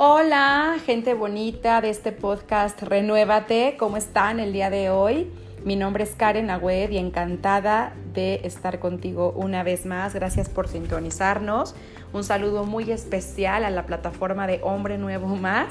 [0.00, 5.28] Hola, gente bonita de este podcast Renuévate, ¿cómo están el día de hoy?
[5.64, 10.14] Mi nombre es Karen Agüed y encantada de estar contigo una vez más.
[10.14, 11.74] Gracias por sintonizarnos.
[12.12, 15.66] Un saludo muy especial a la plataforma de Hombre Nuevo Más.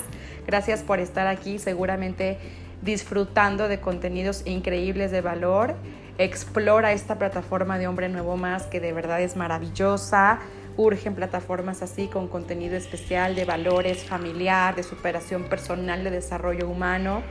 [0.45, 2.37] Gracias por estar aquí, seguramente
[2.81, 5.75] disfrutando de contenidos increíbles de valor.
[6.17, 10.39] Explora esta plataforma de Hombre Nuevo Más que de verdad es maravillosa
[10.77, 17.23] urgen plataformas así con contenido especial de valores familiar, de superación personal, de desarrollo humano.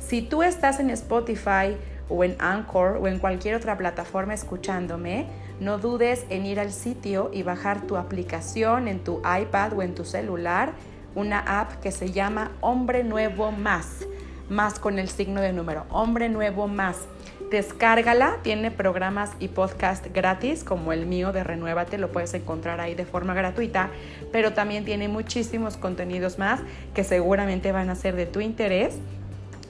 [0.00, 1.76] Si tú estás en Spotify
[2.08, 5.26] o en Anchor o en cualquier otra plataforma escuchándome,
[5.60, 9.94] no dudes en ir al sitio y bajar tu aplicación en tu iPad o en
[9.94, 10.72] tu celular,
[11.14, 14.06] una app que se llama Hombre Nuevo Más,
[14.48, 17.06] más con el signo de número, Hombre Nuevo Más.
[17.50, 22.94] Descárgala, tiene programas y podcast gratis como el mío de Renuévate, lo puedes encontrar ahí
[22.94, 23.88] de forma gratuita,
[24.32, 26.60] pero también tiene muchísimos contenidos más
[26.92, 28.98] que seguramente van a ser de tu interés.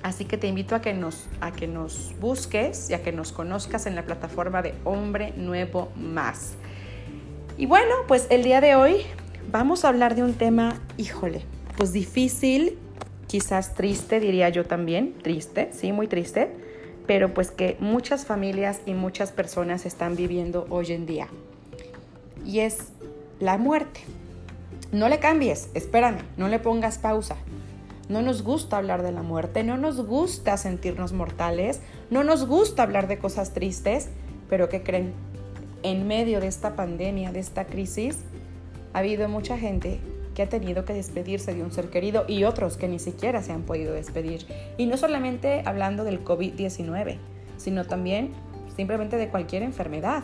[0.02, 3.30] Así que te invito a que nos, a que nos busques y a que nos
[3.30, 6.54] conozcas en la plataforma de Hombre Nuevo Más.
[7.56, 9.02] Y bueno, pues el día de hoy
[9.52, 11.42] vamos a hablar de un tema, híjole,
[11.76, 12.76] pues difícil,
[13.28, 16.66] quizás triste, diría yo también, triste, sí, muy triste
[17.08, 21.28] pero pues que muchas familias y muchas personas están viviendo hoy en día.
[22.44, 22.92] Y es
[23.40, 24.00] la muerte.
[24.92, 27.36] No le cambies, espérame, no le pongas pausa.
[28.10, 32.82] No nos gusta hablar de la muerte, no nos gusta sentirnos mortales, no nos gusta
[32.82, 34.10] hablar de cosas tristes,
[34.50, 35.14] pero ¿qué creen?
[35.82, 38.18] En medio de esta pandemia, de esta crisis,
[38.92, 39.98] ha habido mucha gente
[40.38, 43.50] que ha tenido que despedirse de un ser querido y otros que ni siquiera se
[43.50, 44.46] han podido despedir.
[44.76, 47.16] Y no solamente hablando del COVID-19,
[47.56, 48.30] sino también
[48.76, 50.22] simplemente de cualquier enfermedad.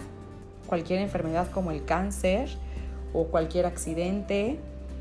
[0.68, 2.48] Cualquier enfermedad como el cáncer
[3.12, 4.60] o cualquier accidente,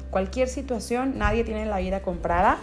[0.10, 2.58] cualquier situación, nadie tiene la vida comprada.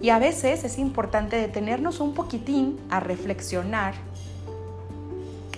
[0.00, 3.94] Y a veces es importante detenernos un poquitín a reflexionar,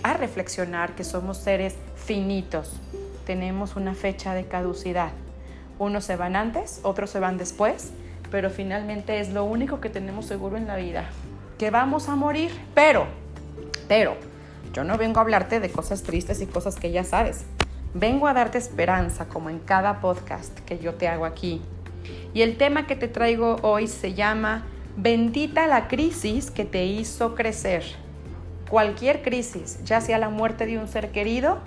[0.03, 2.73] a reflexionar que somos seres finitos,
[3.27, 5.11] tenemos una fecha de caducidad
[5.79, 7.91] unos se van antes, otros se van después,
[8.31, 11.05] pero finalmente es lo único que tenemos seguro en la vida,
[11.59, 13.07] que vamos a morir, pero,
[13.87, 14.17] pero,
[14.73, 17.45] yo no vengo a hablarte de cosas tristes y cosas que ya sabes.
[17.95, 21.63] Vengo a darte esperanza como en cada podcast que yo te hago aquí.
[22.35, 24.65] Y el tema que te traigo hoy se llama
[24.97, 27.85] Bendita la crisis que te hizo crecer.
[28.69, 31.59] Cualquier crisis, ya sea la muerte de un ser querido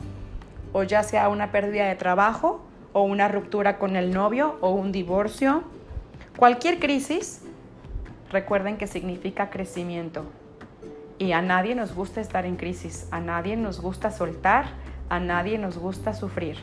[0.74, 2.62] o ya sea una pérdida de trabajo
[2.94, 5.64] o una ruptura con el novio o un divorcio.
[6.38, 7.42] Cualquier crisis,
[8.32, 10.26] recuerden que significa crecimiento.
[11.18, 14.66] Y a nadie nos gusta estar en crisis, a nadie nos gusta soltar,
[15.10, 16.58] a nadie nos gusta sufrir.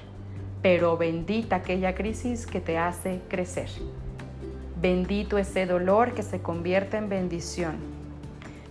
[0.63, 3.69] Pero bendita aquella crisis que te hace crecer.
[4.81, 7.77] Bendito ese dolor que se convierte en bendición.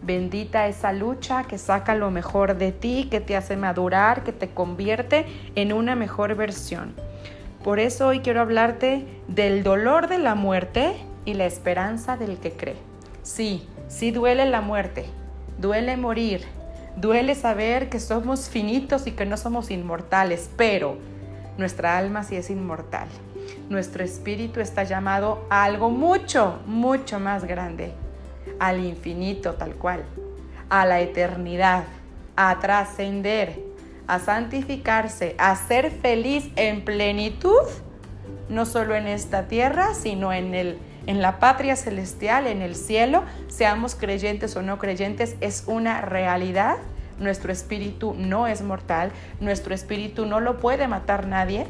[0.02, 4.50] Bendita esa lucha que saca lo mejor de ti, que te hace madurar, que te
[4.50, 5.26] convierte
[5.56, 7.07] en una mejor versión.
[7.68, 10.96] Por eso hoy quiero hablarte del dolor de la muerte
[11.26, 12.78] y la esperanza del que cree.
[13.24, 15.06] Sí, sí duele la muerte,
[15.58, 16.46] duele morir,
[16.96, 20.98] duele saber que somos finitos y que no somos inmortales, pero
[21.58, 23.10] nuestra alma sí es inmortal.
[23.68, 27.92] Nuestro espíritu está llamado a algo mucho, mucho más grande,
[28.60, 30.06] al infinito tal cual,
[30.70, 31.84] a la eternidad,
[32.38, 33.67] a trascender,
[34.08, 37.62] a santificarse, a ser feliz en plenitud,
[38.50, 43.24] no solo en esta tierra, sino en, el, en la patria celestial, en el cielo,
[43.50, 46.78] seamos creyentes o no creyentes, es una realidad.
[47.20, 51.66] Nuestro espíritu no es mortal, nuestro espíritu no lo puede matar nadie,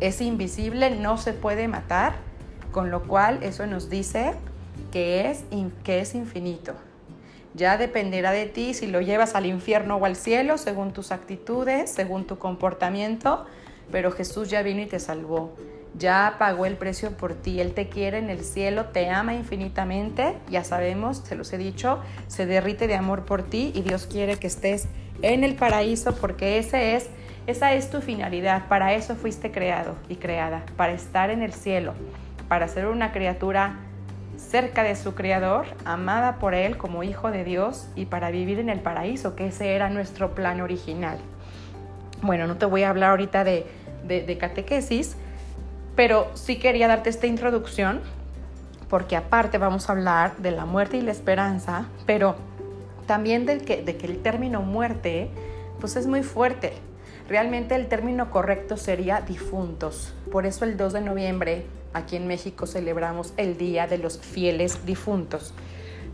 [0.00, 2.14] es invisible, no se puede matar,
[2.70, 4.34] con lo cual eso nos dice
[4.92, 5.44] que es,
[5.84, 6.74] que es infinito.
[7.58, 11.90] Ya dependerá de ti si lo llevas al infierno o al cielo, según tus actitudes,
[11.90, 13.46] según tu comportamiento,
[13.90, 15.56] pero Jesús ya vino y te salvó.
[15.98, 20.36] Ya pagó el precio por ti, Él te quiere en el cielo, te ama infinitamente,
[20.48, 24.36] ya sabemos, se los he dicho, se derrite de amor por ti y Dios quiere
[24.36, 24.86] que estés
[25.22, 27.10] en el paraíso porque ese es,
[27.48, 31.94] esa es tu finalidad, para eso fuiste creado y creada, para estar en el cielo,
[32.46, 33.87] para ser una criatura
[34.38, 38.70] cerca de su Creador, amada por Él como hijo de Dios y para vivir en
[38.70, 41.18] el paraíso, que ese era nuestro plan original.
[42.22, 43.66] Bueno, no te voy a hablar ahorita de,
[44.04, 45.16] de, catequesis,
[45.94, 48.00] pero sí quería darte esta introducción,
[48.88, 52.36] porque aparte vamos a hablar de la muerte y la esperanza, pero
[53.06, 55.30] también de que, de que el término muerte,
[55.80, 56.72] pues es muy fuerte.
[57.28, 60.14] Realmente el término correcto sería difuntos.
[60.32, 64.86] Por eso el 2 de noviembre aquí en México celebramos el Día de los Fieles
[64.86, 65.52] Difuntos.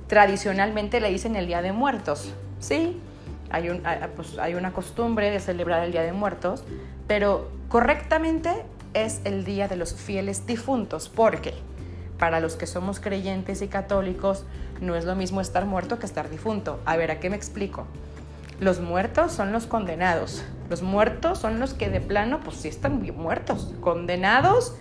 [0.08, 2.32] Tradicionalmente le dicen el Día de Muertos.
[2.58, 3.00] Sí,
[3.50, 3.80] hay,
[4.16, 6.64] pues, hay una costumbre de celebrar el Día de Muertos,
[7.06, 8.50] pero correctamente
[8.92, 11.08] es el Día de los Fieles Difuntos.
[11.08, 11.54] ¿Por qué?
[12.18, 14.44] Para los que somos creyentes y católicos,
[14.80, 16.80] no es lo mismo estar muerto que estar difunto.
[16.84, 17.86] A ver, ¿a qué me explico?
[18.60, 20.44] Los muertos son los condenados.
[20.70, 24.76] Los muertos son los que de plano, pues sí están muertos, condenados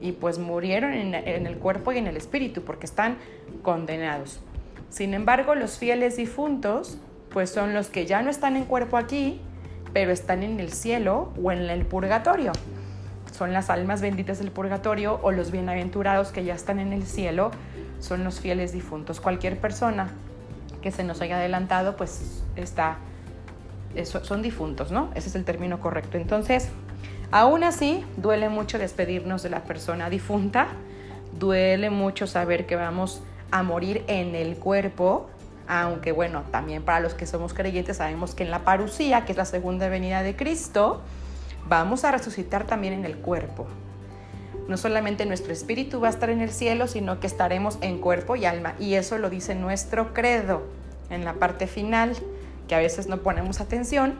[0.00, 3.16] y pues murieron en, en, el cuerpo y en el espíritu porque están
[3.62, 4.40] condenados.
[4.90, 6.98] Sin embargo, los fieles difuntos,
[7.30, 9.40] pues son los que ya no están en cuerpo aquí,
[9.92, 12.52] pero están en el cielo o en el purgatorio.
[13.32, 17.50] Son las almas benditas del purgatorio o los bienaventurados que ya están en el cielo,
[17.98, 19.20] son los fieles difuntos.
[19.20, 20.10] Cualquier persona
[20.82, 22.98] que se nos haya adelantado, pues está
[24.04, 25.10] son difuntos, ¿no?
[25.14, 26.16] Ese es el término correcto.
[26.16, 26.68] Entonces,
[27.30, 30.68] aún así, duele mucho despedirnos de la persona difunta,
[31.38, 35.28] duele mucho saber que vamos a morir en el cuerpo,
[35.66, 39.38] aunque bueno, también para los que somos creyentes sabemos que en la parucía, que es
[39.38, 41.00] la segunda venida de Cristo,
[41.68, 43.66] vamos a resucitar también en el cuerpo.
[44.68, 48.34] No solamente nuestro espíritu va a estar en el cielo, sino que estaremos en cuerpo
[48.34, 48.74] y alma.
[48.78, 50.62] Y eso lo dice nuestro credo
[51.10, 52.14] en la parte final
[52.68, 54.14] que a veces no ponemos atención,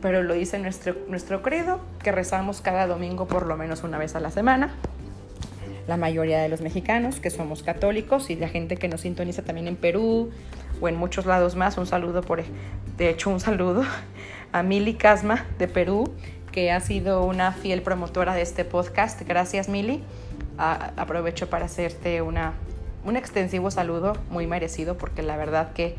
[0.00, 4.14] pero lo dice nuestro, nuestro credo, que rezamos cada domingo por lo menos una vez
[4.14, 4.74] a la semana.
[5.86, 9.68] La mayoría de los mexicanos que somos católicos y la gente que nos sintoniza también
[9.68, 10.30] en Perú
[10.80, 12.42] o en muchos lados más, un saludo por,
[12.96, 13.82] de hecho un saludo
[14.52, 16.12] a Mili Casma de Perú,
[16.52, 19.22] que ha sido una fiel promotora de este podcast.
[19.22, 20.02] Gracias Mili.
[20.58, 22.52] aprovecho para hacerte una,
[23.04, 25.96] un extensivo saludo muy merecido porque la verdad que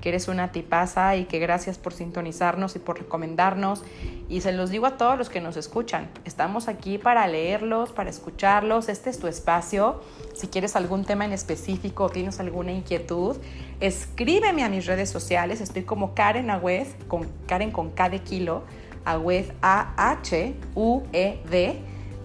[0.00, 3.82] que eres una tipaza y que gracias por sintonizarnos y por recomendarnos.
[4.28, 8.10] Y se los digo a todos los que nos escuchan, estamos aquí para leerlos, para
[8.10, 10.00] escucharlos, este es tu espacio.
[10.34, 13.36] Si quieres algún tema en específico o tienes alguna inquietud,
[13.80, 18.62] escríbeme a mis redes sociales, estoy como Karen Agüed, con Karen con K de kilo,
[19.04, 20.70] Agüed A-H-U-E-D.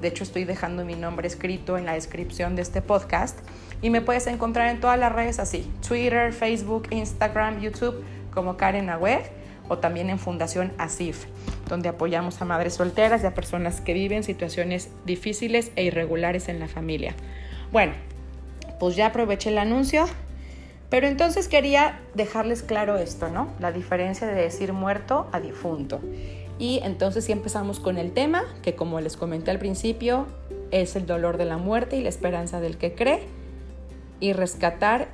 [0.01, 3.39] De hecho, estoy dejando mi nombre escrito en la descripción de este podcast
[3.81, 8.89] y me puedes encontrar en todas las redes así, Twitter, Facebook, Instagram, YouTube, como Karen
[8.89, 9.21] Agüed
[9.67, 11.25] o también en Fundación ASIF,
[11.67, 16.59] donde apoyamos a madres solteras y a personas que viven situaciones difíciles e irregulares en
[16.59, 17.15] la familia.
[17.71, 17.93] Bueno,
[18.79, 20.05] pues ya aproveché el anuncio,
[20.89, 23.49] pero entonces quería dejarles claro esto, ¿no?
[23.59, 25.99] La diferencia de decir muerto a difunto.
[26.59, 30.27] Y entonces sí empezamos con el tema, que como les comenté al principio,
[30.71, 33.23] es el dolor de la muerte y la esperanza del que cree
[34.19, 35.07] y rescatar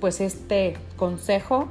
[0.00, 1.68] pues este consejo,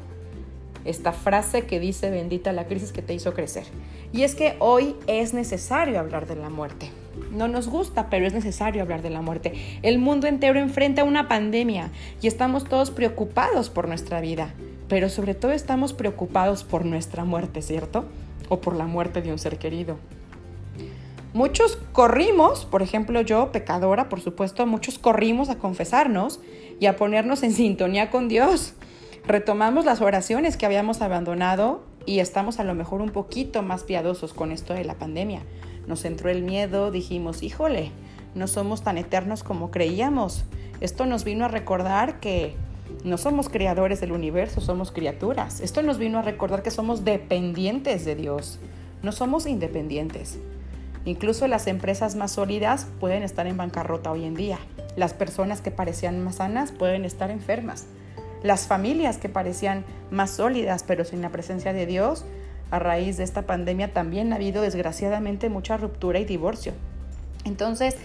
[0.86, 3.66] esta frase que dice bendita la crisis que te hizo crecer.
[4.12, 6.92] Y es que hoy es necesario hablar de la muerte.
[7.32, 9.54] No nos gusta, pero es necesario hablar de la muerte.
[9.82, 11.90] El mundo entero enfrenta una pandemia
[12.22, 14.54] y estamos todos preocupados por nuestra vida,
[14.88, 18.06] pero sobre todo estamos preocupados por nuestra muerte, ¿cierto?
[18.50, 19.98] O por la muerte de un ser querido.
[21.34, 26.40] Muchos corrimos, por ejemplo yo, pecadora, por supuesto, muchos corrimos a confesarnos
[26.80, 28.74] y a ponernos en sintonía con Dios.
[29.26, 34.34] Retomamos las oraciones que habíamos abandonado y estamos a lo mejor un poquito más piadosos
[34.34, 35.42] con esto de la pandemia.
[35.88, 37.92] Nos entró el miedo, dijimos, híjole,
[38.36, 40.46] no somos tan eternos como creíamos.
[40.82, 42.56] Esto nos vino a recordar que
[43.04, 45.62] no somos creadores del universo, somos criaturas.
[45.62, 48.60] Esto nos vino a recordar que somos dependientes de Dios,
[49.02, 50.38] no somos independientes.
[51.06, 54.60] Incluso las empresas más sólidas pueden estar en bancarrota hoy en día.
[54.96, 57.86] Las personas que parecían más sanas pueden estar enfermas.
[58.42, 62.26] Las familias que parecían más sólidas pero sin la presencia de Dios,
[62.72, 66.74] a raíz de esta pandemia también ha habido desgraciadamente mucha ruptura y divorcio.
[67.46, 67.98] Entonces,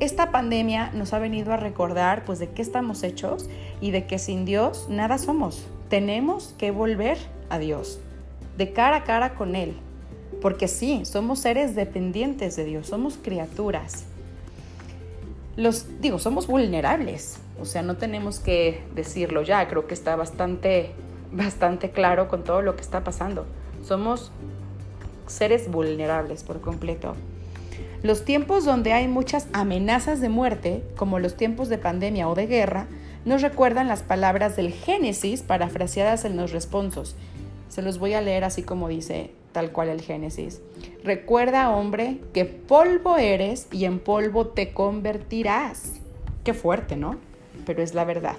[0.00, 3.48] esta pandemia nos ha venido a recordar pues de qué estamos hechos
[3.80, 5.66] y de que sin Dios nada somos.
[5.88, 7.18] Tenemos que volver
[7.50, 8.00] a Dios,
[8.56, 9.76] de cara a cara con Él,
[10.44, 14.04] porque sí, somos seres dependientes de Dios, somos criaturas.
[15.56, 20.90] Los digo, somos vulnerables, o sea, no tenemos que decirlo ya, creo que está bastante
[21.32, 23.46] bastante claro con todo lo que está pasando.
[23.82, 24.32] Somos
[25.26, 27.14] seres vulnerables por completo.
[28.02, 32.46] Los tiempos donde hay muchas amenazas de muerte, como los tiempos de pandemia o de
[32.46, 32.86] guerra,
[33.24, 37.16] nos recuerdan las palabras del Génesis parafraseadas en los responsos.
[37.70, 40.60] Se los voy a leer así como dice tal cual el Génesis.
[41.04, 46.00] Recuerda, hombre, que polvo eres y en polvo te convertirás.
[46.42, 47.16] Qué fuerte, ¿no?
[47.64, 48.36] Pero es la verdad.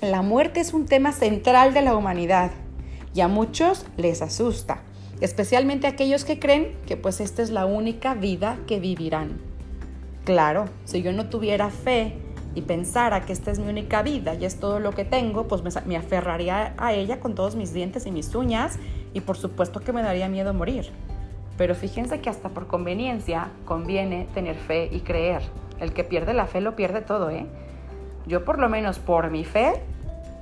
[0.00, 2.50] La muerte es un tema central de la humanidad
[3.14, 4.82] y a muchos les asusta.
[5.20, 9.40] especialmente aquellos que creen que pues esta es la única vida que vivirán.
[10.24, 12.16] Claro, si yo no tuviera fe
[12.54, 15.62] y pensara que esta es mi única vida y es todo lo que tengo, pues
[15.86, 18.78] me, aferraría a ella con todos mis dientes y mis uñas
[19.14, 20.90] y por supuesto que me daría miedo morir.
[21.56, 25.42] Pero fíjense que hasta por conveniencia conviene tener fe y creer.
[25.80, 27.46] El que pierde la fe lo pierde todo, ¿eh?
[28.26, 29.82] Yo por lo menos por mi fe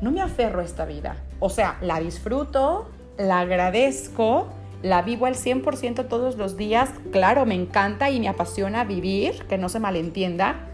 [0.01, 1.17] no me aferro a esta vida.
[1.39, 4.49] O sea, la disfruto, la agradezco,
[4.83, 6.91] la vivo al 100% todos los días.
[7.11, 10.70] Claro, me encanta y me apasiona vivir, que no se malentienda,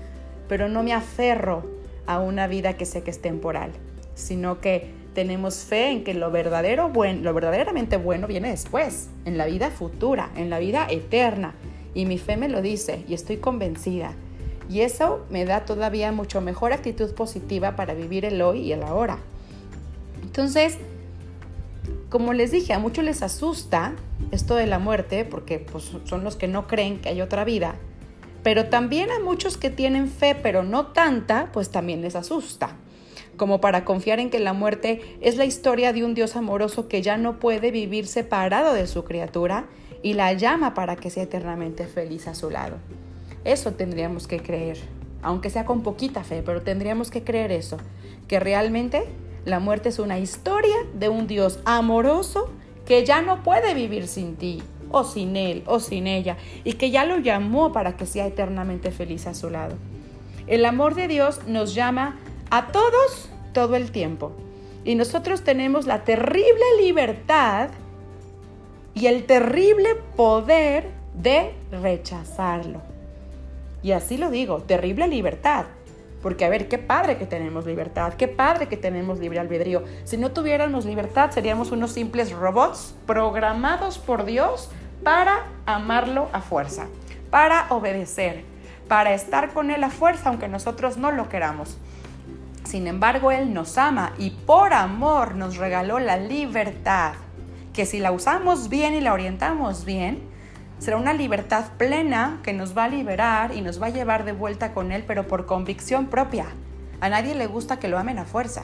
[0.49, 1.65] pero no me aferro
[2.07, 3.71] a una vida que sé que es temporal,
[4.15, 9.39] sino que tenemos fe en que lo verdadero bueno, lo verdaderamente bueno viene después, en
[9.39, 11.55] la vida futura, en la vida eterna.
[11.95, 14.13] Y mi fe me lo dice y estoy convencida.
[14.69, 18.83] Y eso me da todavía mucho mejor actitud positiva para vivir el hoy y el
[18.83, 19.19] ahora.
[20.23, 20.77] Entonces,
[22.11, 23.95] como les dije, a muchos les asusta
[24.33, 27.77] esto de la muerte porque pues, son los que no creen que hay otra vida.
[28.47, 32.77] Pero también a muchos que tienen fe, pero no tanta, pues también les asusta.
[33.37, 37.03] Como para confiar en que la muerte es la historia de un Dios amoroso que
[37.03, 39.67] ya no puede vivir separado de su criatura
[40.01, 42.77] y la llama para que sea eternamente feliz a su lado.
[43.43, 44.79] Eso tendríamos que creer,
[45.23, 47.79] aunque sea con poquita fe, pero tendríamos que creer eso,
[48.29, 49.09] que realmente
[49.45, 52.49] la muerte es una historia de un Dios amoroso
[52.85, 54.63] que ya no puede vivir sin ti,
[54.97, 58.91] o sin él, o sin ella, y que ya lo llamó para que sea eternamente
[58.91, 59.77] feliz a su lado.
[60.47, 62.19] El amor de Dios nos llama
[62.51, 64.33] a todos todo el tiempo.
[64.85, 67.71] Y nosotros tenemos la terrible libertad
[68.95, 72.81] y el terrible poder de rechazarlo.
[73.83, 75.67] Y así lo digo, terrible libertad.
[76.23, 79.85] Porque a ver, qué padre que tenemos libertad, qué padre que tenemos libre albedrío.
[80.05, 84.71] Si no tuviéramos libertad, seríamos unos simples robots programados por Dios
[85.07, 86.89] para amarlo a fuerza,
[87.31, 88.43] para obedecer,
[88.89, 91.79] para estar con Él a fuerza, aunque nosotros no lo queramos.
[92.65, 97.13] Sin embargo, Él nos ama y por amor nos regaló la libertad,
[97.73, 100.35] que si la usamos bien y la orientamos bien,
[100.79, 104.33] Será una libertad plena que nos va a liberar y nos va a llevar de
[104.33, 106.49] vuelta con Él, pero por convicción propia.
[107.01, 108.63] A nadie le gusta que lo amen a fuerza.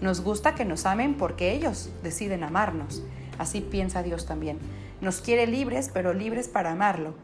[0.00, 3.04] Nos gusta que nos amen porque ellos deciden amarnos.
[3.38, 4.58] Así piensa Dios también.
[5.02, 7.14] Nos quiere libres, pero libres para amarlo.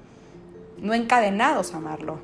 [0.79, 2.19] No encadenados a amarlo.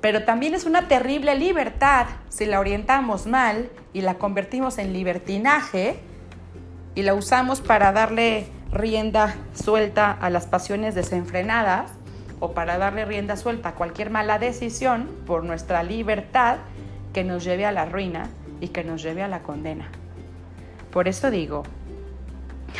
[0.00, 6.00] Pero también es una terrible libertad si la orientamos mal y la convertimos en libertinaje
[6.96, 11.92] y la usamos para darle rienda suelta a las pasiones desenfrenadas
[12.40, 16.56] o para darle rienda suelta a cualquier mala decisión por nuestra libertad
[17.12, 18.28] que nos lleve a la ruina
[18.60, 19.88] y que nos lleve a la condena.
[20.90, 21.62] Por eso digo,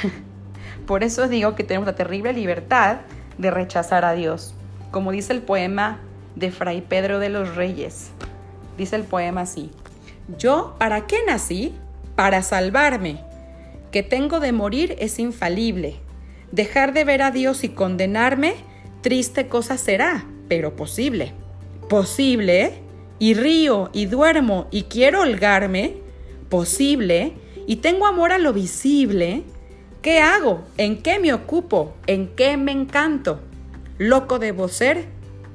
[0.87, 2.99] por eso digo que tenemos la terrible libertad
[3.39, 4.55] de rechazar a Dios.
[4.91, 6.01] Como dice el poema
[6.37, 8.11] de Fray Pedro de los Reyes.
[8.77, 9.71] Dice el poema así,
[10.39, 11.75] yo, ¿para qué nací?
[12.17, 13.21] Para salvarme
[13.93, 15.97] que tengo de morir es infalible.
[16.51, 18.55] Dejar de ver a Dios y condenarme,
[19.03, 21.33] triste cosa será, pero posible.
[21.89, 22.73] Posible,
[23.19, 25.97] y río y duermo y quiero holgarme,
[26.49, 27.35] posible,
[27.67, 29.45] y tengo amor a lo visible.
[30.03, 30.65] ¿Qué hago?
[30.79, 31.95] ¿En qué me ocupo?
[32.09, 33.39] ¿En qué me encanto?
[33.99, 35.05] Loco debo ser,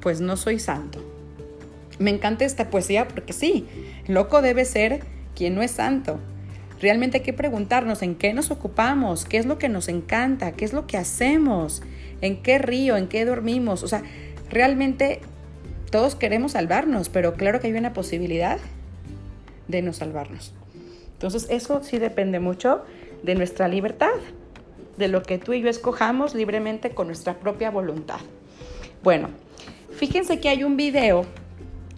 [0.00, 1.04] pues no soy santo.
[1.98, 3.66] Me encanta esta poesía porque sí,
[4.06, 5.00] loco debe ser
[5.36, 6.18] quien no es santo.
[6.80, 10.64] Realmente hay que preguntarnos en qué nos ocupamos, qué es lo que nos encanta, qué
[10.64, 11.82] es lo que hacemos,
[12.22, 13.82] en qué río, en qué dormimos.
[13.82, 14.02] O sea,
[14.48, 15.20] realmente
[15.90, 18.58] todos queremos salvarnos, pero claro que hay una posibilidad
[19.66, 20.54] de no salvarnos.
[21.12, 22.82] Entonces eso sí depende mucho
[23.22, 24.14] de nuestra libertad,
[24.98, 28.18] de lo que tú y yo escojamos libremente con nuestra propia voluntad.
[29.02, 29.30] Bueno,
[29.92, 31.24] fíjense que hay un video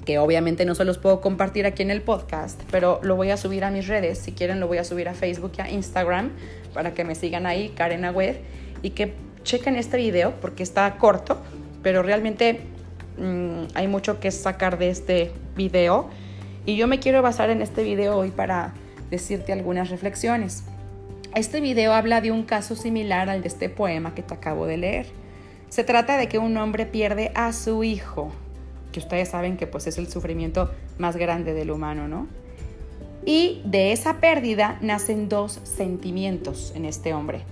[0.04, 3.36] que obviamente no se los puedo compartir aquí en el podcast, pero lo voy a
[3.36, 4.18] subir a mis redes.
[4.18, 6.30] Si quieren, lo voy a subir a Facebook y a Instagram
[6.74, 8.36] para que me sigan ahí, Karen Agüed,
[8.82, 9.14] y que
[9.44, 11.38] chequen este video porque está corto,
[11.82, 12.60] pero realmente
[13.18, 16.08] mm, hay mucho que sacar de este video.
[16.66, 18.74] Y yo me quiero basar en este video hoy para
[19.10, 20.64] decirte algunas reflexiones.
[21.34, 24.76] Este video habla de un caso similar al de este poema que te acabo de
[24.76, 25.06] leer.
[25.68, 28.32] Se trata de que un hombre pierde a su hijo
[28.90, 32.26] que ustedes saben que pues es el sufrimiento más grande del humano, ¿no?
[33.24, 37.42] Y de esa pérdida nacen dos sentimientos en este hombre.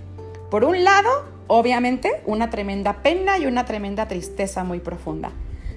[0.49, 1.09] Por un lado,
[1.47, 5.31] obviamente, una tremenda pena y una tremenda tristeza muy profunda.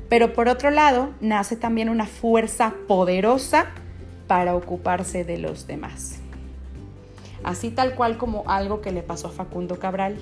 [0.08, 3.66] Pero por otro lado, nace también una fuerza poderosa
[4.26, 6.21] para ocuparse de los demás.
[7.44, 10.16] Así tal cual como algo que le pasó a Facundo Cabral.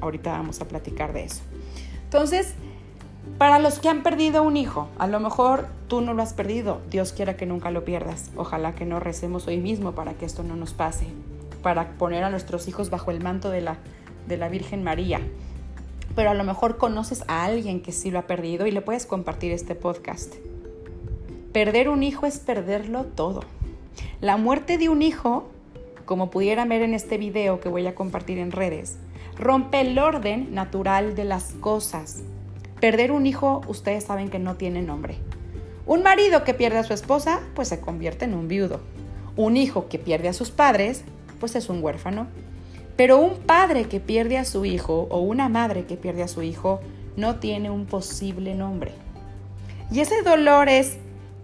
[0.00, 1.42] ahorita vamos a platicar de eso.
[2.04, 2.54] Entonces,
[3.38, 6.80] para los que han perdido un hijo, a lo mejor tú no lo has perdido,
[6.90, 8.30] Dios quiera que nunca lo pierdas.
[8.36, 11.06] Ojalá que no recemos hoy mismo para que esto no nos pase,
[11.62, 13.78] para poner a nuestros hijos bajo el manto de la,
[14.28, 15.20] de la Virgen María.
[16.14, 19.06] Pero a lo mejor conoces a alguien que sí lo ha perdido y le puedes
[19.06, 20.34] compartir este podcast.
[21.52, 23.40] Perder un hijo es perderlo todo.
[24.20, 25.48] La muerte de un hijo,
[26.04, 28.98] como pudieran ver en este video que voy a compartir en redes,
[29.36, 32.22] rompe el orden natural de las cosas.
[32.80, 35.16] Perder un hijo, ustedes saben que no tiene nombre.
[35.86, 38.80] Un marido que pierde a su esposa, pues se convierte en un viudo.
[39.36, 41.04] Un hijo que pierde a sus padres,
[41.40, 42.26] pues es un huérfano.
[42.96, 46.42] Pero un padre que pierde a su hijo o una madre que pierde a su
[46.42, 46.80] hijo
[47.16, 48.92] no tiene un posible nombre.
[49.90, 50.98] Y ese dolor es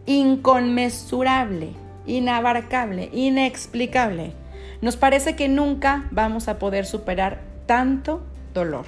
[0.07, 1.71] inconmensurable,
[2.07, 4.33] inabarcable, inexplicable.
[4.83, 8.23] Nos parece que nunca vamos a poder superar tanto
[8.55, 8.87] dolor.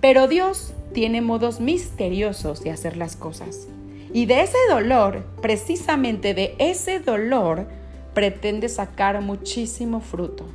[0.00, 3.68] Pero Dios tiene modos misteriosos de hacer las cosas.
[4.12, 7.66] Y de ese dolor, precisamente de ese dolor,
[8.14, 10.46] pretende sacar muchísimo fruto.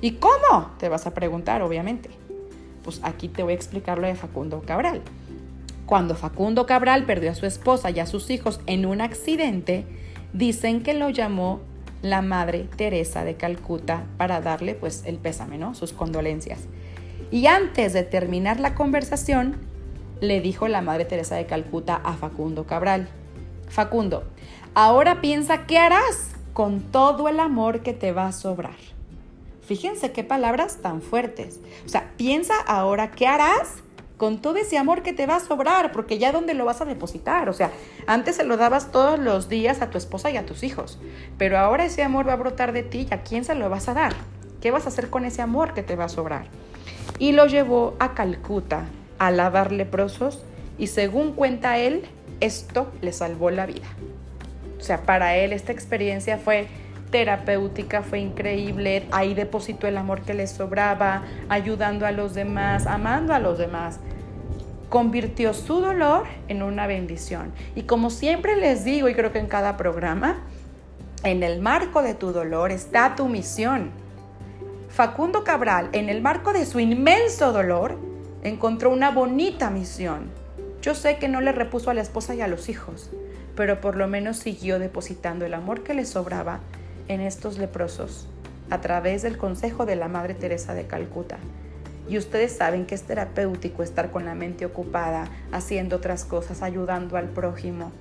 [0.00, 0.70] ¿Y cómo?
[0.78, 2.10] Te vas a preguntar, obviamente.
[2.82, 5.02] Pues aquí te voy a explicar lo de Facundo Cabral.
[5.86, 9.84] Cuando Facundo Cabral perdió a su esposa y a sus hijos en un accidente,
[10.32, 11.60] dicen que lo llamó
[12.02, 15.74] la Madre Teresa de Calcuta para darle pues el pésame, ¿no?
[15.74, 16.60] Sus condolencias.
[17.30, 19.56] Y antes de terminar la conversación,
[20.20, 23.08] le dijo la Madre Teresa de Calcuta a Facundo Cabral,
[23.68, 24.24] Facundo,
[24.74, 28.76] ahora piensa qué harás con todo el amor que te va a sobrar.
[29.62, 31.60] Fíjense qué palabras tan fuertes.
[31.86, 33.81] O sea, piensa ahora qué harás
[34.22, 36.84] con todo ese amor que te va a sobrar, porque ya dónde lo vas a
[36.84, 37.48] depositar.
[37.48, 37.72] O sea,
[38.06, 41.00] antes se lo dabas todos los días a tu esposa y a tus hijos,
[41.38, 43.88] pero ahora ese amor va a brotar de ti y a quién se lo vas
[43.88, 44.12] a dar.
[44.60, 46.46] ¿Qué vas a hacer con ese amor que te va a sobrar?
[47.18, 48.84] Y lo llevó a Calcuta
[49.18, 50.44] a lavar leprosos
[50.78, 52.04] y según cuenta él,
[52.38, 53.88] esto le salvó la vida.
[54.78, 56.68] O sea, para él esta experiencia fue
[57.10, 63.34] terapéutica, fue increíble, ahí depositó el amor que le sobraba, ayudando a los demás, amando
[63.34, 63.98] a los demás.
[64.92, 67.54] Convirtió su dolor en una bendición.
[67.74, 70.42] Y como siempre les digo, y creo que en cada programa,
[71.24, 73.90] en el marco de tu dolor está tu misión.
[74.90, 77.96] Facundo Cabral, en el marco de su inmenso dolor,
[78.42, 80.30] encontró una bonita misión.
[80.82, 83.08] Yo sé que no le repuso a la esposa y a los hijos,
[83.56, 86.60] pero por lo menos siguió depositando el amor que le sobraba
[87.08, 88.28] en estos leprosos
[88.68, 91.38] a través del consejo de la Madre Teresa de Calcuta.
[92.08, 97.16] Y ustedes saben que es terapéutico estar con la mente ocupada, haciendo otras cosas, ayudando
[97.16, 97.92] al prójimo.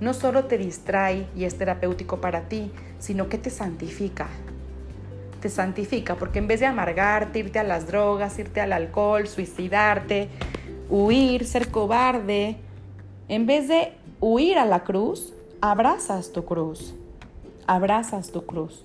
[0.00, 4.28] No solo te distrae y es terapéutico para ti, sino que te santifica.
[5.40, 10.28] Te santifica porque en vez de amargarte, irte a las drogas, irte al alcohol, suicidarte,
[10.88, 12.56] huir, ser cobarde,
[13.28, 16.94] en vez de huir a la cruz, abrazas tu cruz
[17.68, 18.82] abrazas tu cruz.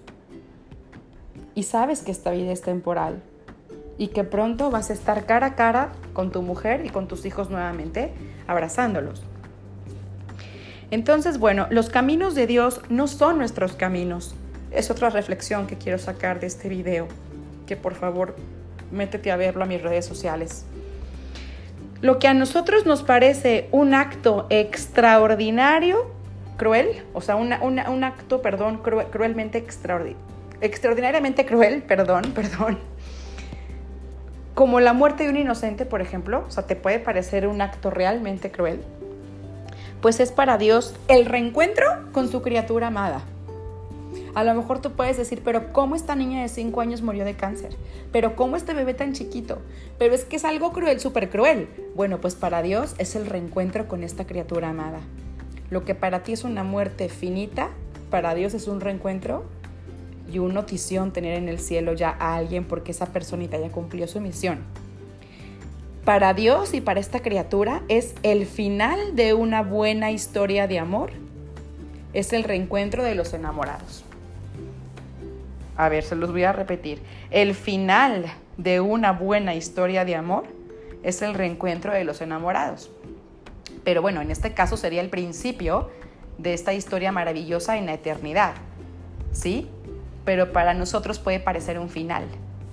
[1.55, 3.23] Y sabes que esta vida es temporal
[3.97, 7.25] y que pronto vas a estar cara a cara con tu mujer y con tus
[7.25, 8.11] hijos nuevamente,
[8.47, 9.21] abrazándolos.
[10.91, 14.35] Entonces, bueno, los caminos de Dios no son nuestros caminos.
[14.71, 17.07] Es otra reflexión que quiero sacar de este video,
[17.65, 18.35] que por favor
[18.91, 20.65] métete a verlo a mis redes sociales.
[22.01, 26.11] Lo que a nosotros nos parece un acto extraordinario
[26.57, 30.17] cruel, o sea, un acto, perdón, cruelmente extraordinario,
[30.61, 32.92] extraordinariamente cruel, perdón, perdón.
[34.53, 37.89] Como la muerte de un inocente, por ejemplo, o sea, te puede parecer un acto
[37.89, 38.81] realmente cruel,
[39.99, 43.23] pues es para Dios el reencuentro con su criatura amada.
[44.35, 47.35] A lo mejor tú puedes decir, pero ¿cómo esta niña de 5 años murió de
[47.35, 47.75] cáncer?
[48.11, 49.59] ¿Pero cómo este bebé tan chiquito?
[49.97, 51.67] Pero es que es algo cruel, súper cruel.
[51.95, 54.99] Bueno, pues para Dios es el reencuentro con esta criatura amada.
[55.71, 57.69] Lo que para ti es una muerte finita,
[58.11, 59.45] para Dios es un reencuentro
[60.31, 64.07] y una notición tener en el cielo ya a alguien porque esa personita ya cumplió
[64.07, 64.59] su misión.
[66.05, 71.11] Para Dios y para esta criatura es el final de una buena historia de amor.
[72.13, 74.03] Es el reencuentro de los enamorados.
[75.77, 77.01] A ver, se los voy a repetir.
[77.31, 78.25] El final
[78.57, 80.43] de una buena historia de amor
[81.03, 82.91] es el reencuentro de los enamorados.
[83.83, 85.89] Pero bueno, en este caso sería el principio
[86.37, 88.55] de esta historia maravillosa en la eternidad.
[89.31, 89.69] ¿Sí?
[90.25, 92.25] Pero para nosotros puede parecer un final.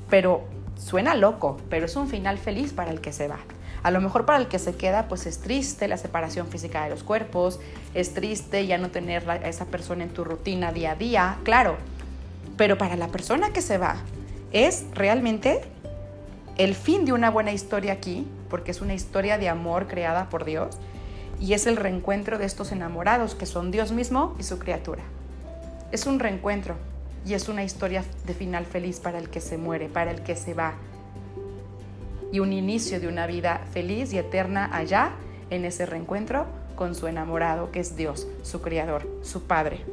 [0.08, 0.44] Pero
[0.76, 3.38] suena loco, pero es un final feliz para el que se va.
[3.82, 6.90] A lo mejor para el que se queda, pues es triste la separación física de
[6.90, 7.60] los cuerpos,
[7.94, 11.76] es triste ya no tener a esa persona en tu rutina día a día, claro.
[12.58, 13.96] Pero para la persona que se va,
[14.52, 15.62] es realmente
[16.58, 20.44] el fin de una buena historia aquí, porque es una historia de amor creada por
[20.44, 20.76] Dios,
[21.40, 25.02] y es el reencuentro de estos enamorados que son Dios mismo y su criatura.
[25.90, 26.74] Es un reencuentro
[27.26, 30.36] y es una historia de final feliz para el que se muere, para el que
[30.36, 30.74] se va,
[32.32, 35.12] y un inicio de una vida feliz y eterna allá
[35.50, 39.84] en ese reencuentro con su enamorado, que es Dios, su Creador, su Padre.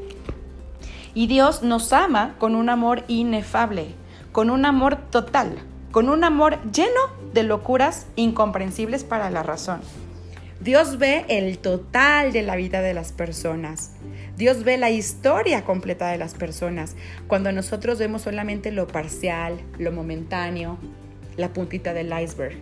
[1.13, 3.96] Y Dios nos ama con un amor inefable,
[4.32, 5.58] con un amor total,
[5.92, 7.02] con un amor lleno
[7.34, 9.82] de locuras incomprensibles para la razón.
[10.60, 13.92] Dios ve el total de la vida de las personas.
[14.38, 16.95] Dios ve la historia completa de las personas.
[17.28, 20.78] Cuando nosotros vemos solamente lo parcial, lo momentáneo,
[21.38, 22.56] la puntita del iceberg.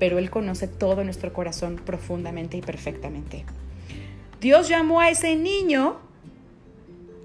[0.00, 3.44] Pero Él conoce todo nuestro corazón profundamente y perfectamente.
[4.40, 5.98] Dios llamó a ese niño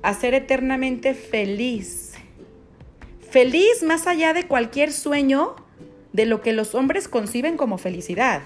[0.04, 2.14] a ser eternamente feliz.
[3.32, 5.56] Feliz más allá de cualquier sueño
[6.14, 8.44] de lo que los hombres conciben como felicidad.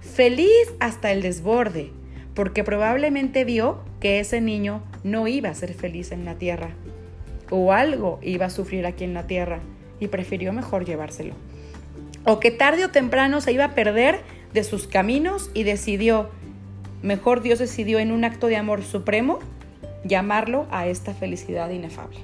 [0.00, 1.92] Feliz hasta el desborde,
[2.34, 6.70] porque probablemente vio que ese niño no iba a ser feliz en la tierra,
[7.50, 9.60] o algo iba a sufrir aquí en la tierra,
[10.00, 11.34] y prefirió mejor llevárselo.
[12.24, 14.20] O que tarde o temprano se iba a perder
[14.52, 16.30] de sus caminos y decidió,
[17.02, 19.38] Mejor Dios decidió en un acto de amor supremo
[20.04, 22.18] llamarlo a esta felicidad inefable.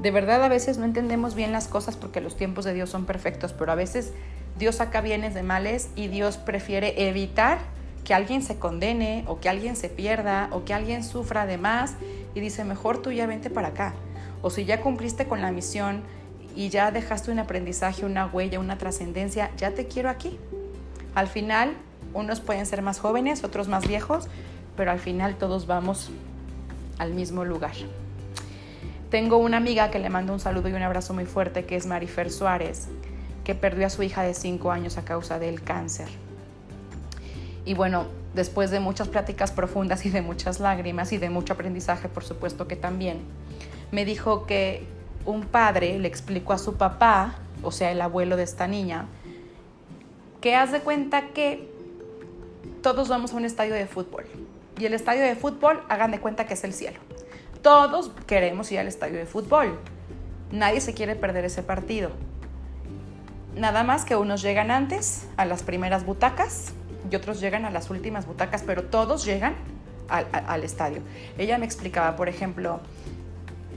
[0.00, 3.06] De verdad a veces no entendemos bien las cosas porque los tiempos de Dios son
[3.06, 4.12] perfectos, pero a veces
[4.56, 7.58] Dios saca bienes de males y Dios prefiere evitar
[8.06, 11.94] que alguien se condene o que alguien se pierda o que alguien sufra de más
[12.36, 13.94] y dice, mejor tú ya vente para acá.
[14.42, 16.04] O si ya cumpliste con la misión
[16.54, 20.38] y ya dejaste un aprendizaje, una huella, una trascendencia, ya te quiero aquí.
[21.16, 21.74] Al final
[22.14, 24.28] unos pueden ser más jóvenes, otros más viejos,
[24.76, 26.10] pero al final todos vamos
[26.98, 27.74] al mismo lugar.
[29.10, 31.86] Tengo una amiga que le mando un saludo y un abrazo muy fuerte, que es
[31.86, 32.86] Marifer Suárez,
[33.42, 36.25] que perdió a su hija de 5 años a causa del cáncer.
[37.66, 42.08] Y bueno, después de muchas pláticas profundas y de muchas lágrimas y de mucho aprendizaje,
[42.08, 43.18] por supuesto que también,
[43.90, 44.86] me dijo que
[45.26, 49.06] un padre le explicó a su papá, o sea, el abuelo de esta niña,
[50.40, 51.68] que haz de cuenta que
[52.82, 54.26] todos vamos a un estadio de fútbol.
[54.78, 57.00] Y el estadio de fútbol, hagan de cuenta que es el cielo.
[57.62, 59.76] Todos queremos ir al estadio de fútbol.
[60.52, 62.10] Nadie se quiere perder ese partido.
[63.56, 66.74] Nada más que unos llegan antes a las primeras butacas
[67.10, 69.54] y otros llegan a las últimas butacas, pero todos llegan
[70.08, 71.00] al, al estadio.
[71.38, 72.80] Ella me explicaba, por ejemplo,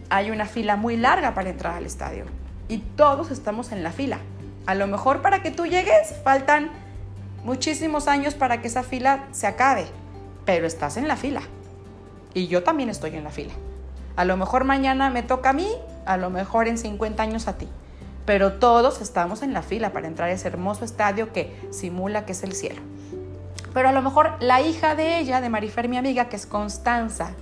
[0.10, 2.26] hay una fila muy larga para entrar al estadio
[2.68, 4.20] y todos estamos en la fila.
[4.66, 6.70] A lo mejor para que tú llegues faltan
[7.44, 9.86] muchísimos años para que esa fila se acabe,
[10.46, 11.42] pero estás en la fila.
[12.34, 13.54] Y yo también estoy en la fila.
[14.16, 15.68] A lo mejor mañana me toca a mí,
[16.06, 17.68] a lo mejor en 50 años a ti.
[18.26, 22.34] Pero todos estamos en la fila para entrar a ese hermoso estadio que simula que
[22.34, 22.82] es el cielo.
[23.74, 27.34] Pero a lo mejor la hija de ella, de Marifer, mi amiga, que es Constanza,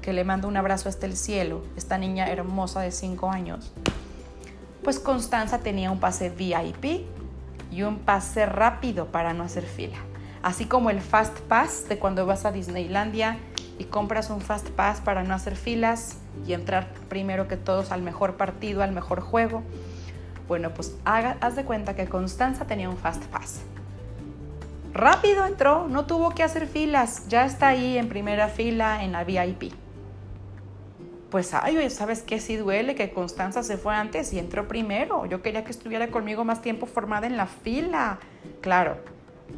[0.00, 3.72] que le mando un abrazo hasta el cielo, esta niña hermosa de 5 años,
[4.82, 7.06] pues Constanza tenía un pase VIP
[7.70, 9.96] y un pase rápido para no hacer fila.
[10.42, 13.38] Así como el Fast Pass de cuando vas a Disneylandia
[13.78, 16.16] y compras un Fast Pass para no hacer filas
[16.46, 19.62] y entrar primero que todos al mejor partido, al mejor juego.
[20.48, 23.60] Bueno, pues haz de cuenta que Constanza tenía un Fast Pass.
[24.92, 29.24] Rápido entró, no tuvo que hacer filas, ya está ahí en primera fila en la
[29.24, 29.72] VIP
[31.32, 32.38] pues, ay, ¿sabes qué?
[32.38, 35.24] Sí duele que Constanza se fue antes y entró primero.
[35.24, 38.18] Yo quería que estuviera conmigo más tiempo formada en la fila.
[38.60, 38.98] Claro,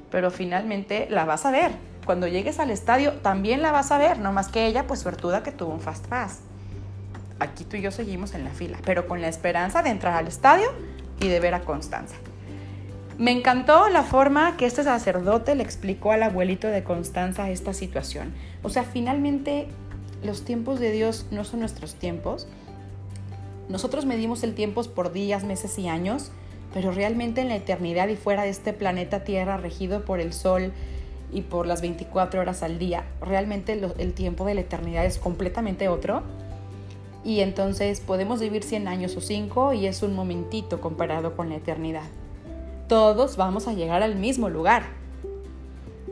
[0.09, 1.73] pero finalmente la vas a ver.
[2.07, 5.43] Cuando llegues al estadio también la vas a ver, no más que ella, pues suertuda
[5.43, 6.43] que tuvo un fast pass.
[7.41, 10.29] Aquí tú y yo seguimos en la fila, pero con la esperanza de entrar al
[10.29, 10.71] estadio
[11.21, 12.15] y de ver a Constanza.
[13.17, 18.35] Me encantó la forma que este sacerdote le explicó al abuelito de Constanza esta situación.
[18.65, 19.69] O sea, finalmente
[20.25, 22.49] los tiempos de Dios no son nuestros tiempos.
[23.69, 26.33] Nosotros medimos el tiempo por días, meses y años,
[26.73, 30.73] pero realmente en la eternidad y fuera de este planeta Tierra regido por el Sol
[31.33, 35.89] y por las 24 horas al día, realmente el tiempo de la eternidad es completamente
[35.89, 36.25] otro.
[37.25, 41.57] Y entonces podemos vivir 100 años o 5 y es un momentito comparado con la
[41.57, 42.03] eternidad.
[42.89, 44.85] Todos vamos a llegar al mismo lugar.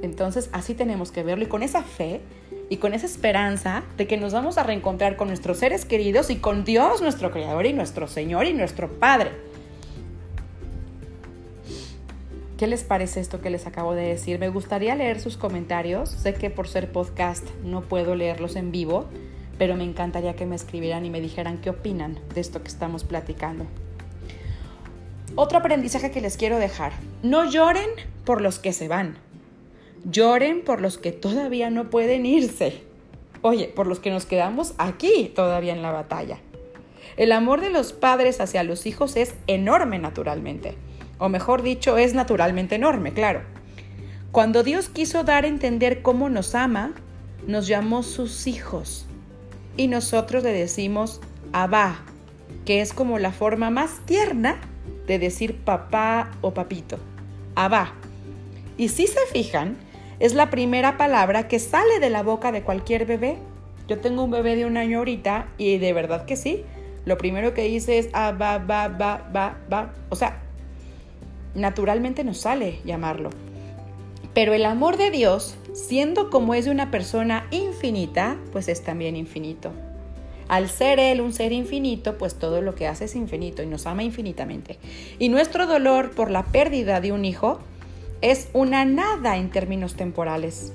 [0.03, 2.21] Entonces así tenemos que verlo y con esa fe
[2.69, 6.37] y con esa esperanza de que nos vamos a reencontrar con nuestros seres queridos y
[6.37, 9.31] con Dios, nuestro Creador y nuestro Señor y nuestro Padre.
[12.57, 14.39] ¿Qué les parece esto que les acabo de decir?
[14.39, 16.11] Me gustaría leer sus comentarios.
[16.11, 19.07] Sé que por ser podcast no puedo leerlos en vivo,
[19.59, 23.03] pero me encantaría que me escribieran y me dijeran qué opinan de esto que estamos
[23.03, 23.67] platicando.
[25.35, 26.93] Otro aprendizaje que les quiero dejar.
[27.23, 27.89] No lloren
[28.25, 29.17] por los que se van.
[30.05, 32.83] Lloren por los que todavía no pueden irse.
[33.41, 36.39] Oye, por los que nos quedamos aquí todavía en la batalla.
[37.17, 40.75] El amor de los padres hacia los hijos es enorme naturalmente.
[41.19, 43.43] O mejor dicho, es naturalmente enorme, claro.
[44.33, 46.95] Cuando Dios quiso dar a entender cómo nos ama,
[47.47, 49.07] nos llamó sus hijos.
[49.77, 51.21] Y nosotros le decimos
[51.53, 52.03] Abba,
[52.65, 54.61] que es como la forma más tierna
[55.07, 56.99] de decir papá o papito.
[57.55, 57.93] Abba.
[58.77, 59.77] Y si se fijan,
[60.21, 63.37] es la primera palabra que sale de la boca de cualquier bebé.
[63.89, 66.65] Yo tengo un bebé de un año ahorita y de verdad que sí.
[67.05, 69.93] Lo primero que dice es Abba, ba, ba, ba, ba.
[70.09, 70.41] O sea,
[71.55, 73.31] naturalmente nos sale llamarlo.
[74.35, 79.17] Pero el amor de Dios, siendo como es de una persona infinita, pues es también
[79.17, 79.73] infinito.
[80.49, 83.87] Al ser Él un ser infinito, pues todo lo que hace es infinito y nos
[83.87, 84.79] ama infinitamente.
[85.19, 87.61] Y nuestro dolor por la pérdida de un hijo
[88.21, 90.73] es una nada en términos temporales.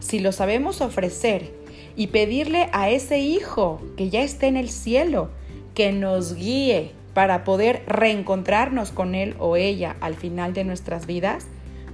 [0.00, 1.52] Si lo sabemos ofrecer
[1.96, 5.30] y pedirle a ese hijo que ya esté en el cielo,
[5.74, 11.46] que nos guíe para poder reencontrarnos con él o ella al final de nuestras vidas,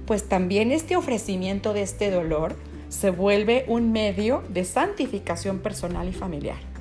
[0.05, 2.55] pues también este ofrecimiento de este dolor
[2.89, 6.72] se vuelve un medio de santificación personal y familiar.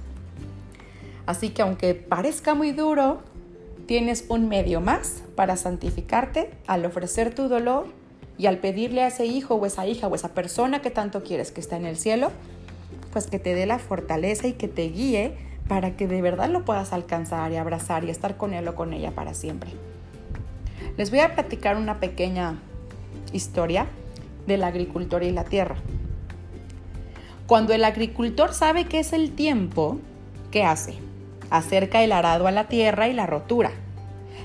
[1.32, 3.22] Así que aunque parezca muy duro,
[3.86, 7.86] tienes un medio más para santificarte al ofrecer tu dolor
[8.36, 11.50] y al pedirle a ese hijo o esa hija o esa persona que tanto quieres
[11.50, 12.32] que está en el cielo,
[13.14, 15.32] pues que te dé la fortaleza y que te guíe
[15.68, 18.92] para que de verdad lo puedas alcanzar y abrazar y estar con él o con
[18.92, 19.70] ella para siempre.
[20.98, 22.60] Les voy a platicar una pequeña
[23.32, 23.86] historia
[24.46, 25.76] del agricultor y la tierra.
[27.46, 29.96] Cuando el agricultor sabe que es el tiempo,
[30.50, 30.98] ¿qué hace?
[31.52, 33.72] Acerca el arado a la tierra y la rotura.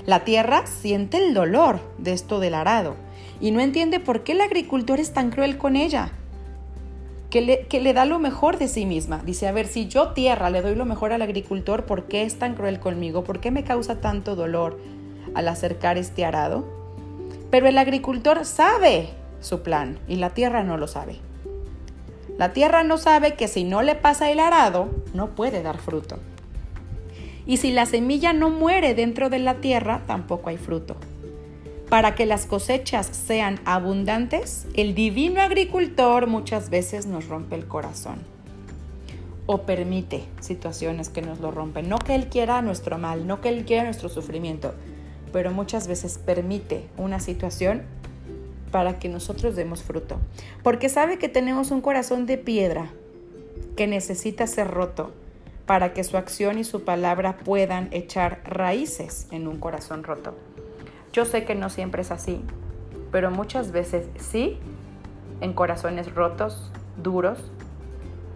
[0.04, 2.96] La tierra siente el dolor de esto del arado
[3.40, 6.12] y no entiende por qué el agricultor es tan cruel con ella.
[7.30, 9.22] Que le, que le, da lo mejor de sí misma.
[9.24, 12.38] Dice, a ver, si yo tierra le doy lo mejor al agricultor, ¿por qué es
[12.38, 13.24] tan cruel conmigo?
[13.24, 14.78] ¿Por qué me causa tanto dolor
[15.34, 16.66] al acercar este arado?
[17.50, 19.08] Pero el agricultor sabe
[19.40, 21.20] su plan y la tierra no lo sabe.
[22.36, 26.18] La tierra no sabe que si no le pasa el arado, no puede dar fruto.
[27.48, 30.96] Y si la semilla no muere dentro de la tierra, tampoco hay fruto.
[31.88, 38.18] Para que las cosechas sean abundantes, el divino agricultor muchas veces nos rompe el corazón
[39.46, 41.88] o permite situaciones que nos lo rompen.
[41.88, 44.74] No que Él quiera nuestro mal, no que Él quiera nuestro sufrimiento,
[45.32, 47.84] pero muchas veces permite una situación
[48.70, 50.18] para que nosotros demos fruto.
[50.62, 52.90] Porque sabe que tenemos un corazón de piedra
[53.74, 55.14] que necesita ser roto
[55.68, 60.34] para que su acción y su palabra puedan echar raíces en un corazón roto.
[61.12, 62.42] Yo sé que no siempre es así,
[63.12, 64.58] pero muchas veces sí,
[65.42, 67.52] en corazones rotos, duros,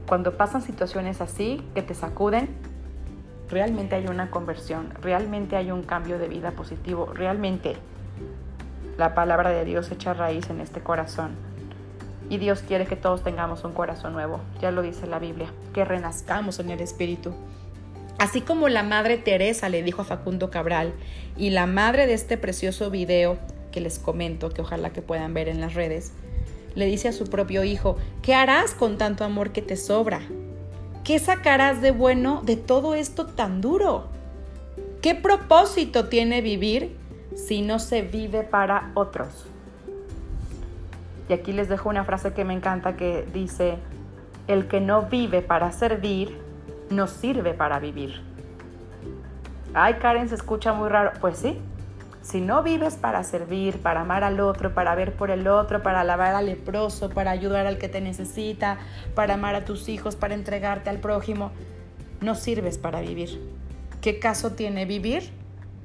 [0.07, 2.51] cuando pasan situaciones así que te sacuden,
[3.49, 7.77] realmente hay una conversión, realmente hay un cambio de vida positivo, realmente
[8.99, 11.31] la palabra de Dios echa raíz en este corazón.
[12.31, 15.85] Y Dios quiere que todos tengamos un corazón nuevo, ya lo dice la Biblia, que
[15.85, 17.35] renazcamos en el Espíritu.
[18.19, 20.93] Así como la Madre Teresa le dijo a Facundo Cabral
[21.37, 23.37] y la madre de este precioso video
[23.73, 26.13] que les comento, que ojalá que puedan ver en las redes,
[26.75, 30.21] le dice a su propio hijo, ¿qué harás con tanto amor que te sobra?
[31.05, 34.07] ¿Qué sacarás de bueno de todo esto tan duro?
[35.01, 36.97] ¿Qué propósito tiene vivir
[37.35, 39.47] si no se vive para otros?
[41.29, 43.79] Y aquí les dejo una frase que me encanta que dice,
[44.49, 46.39] el que no vive para servir,
[46.91, 48.21] no sirve para vivir.
[49.75, 51.13] Ay, Karen, se escucha muy raro.
[51.21, 51.59] Pues sí,
[52.23, 56.01] si no vives para servir, para amar al otro, para ver por el otro, para
[56.01, 58.79] alabar al leproso, para ayudar al que te necesita,
[59.15, 61.51] para amar a tus hijos, para entregarte al prójimo,
[62.21, 63.41] no sirves para vivir.
[64.01, 65.31] ¿Qué caso tiene vivir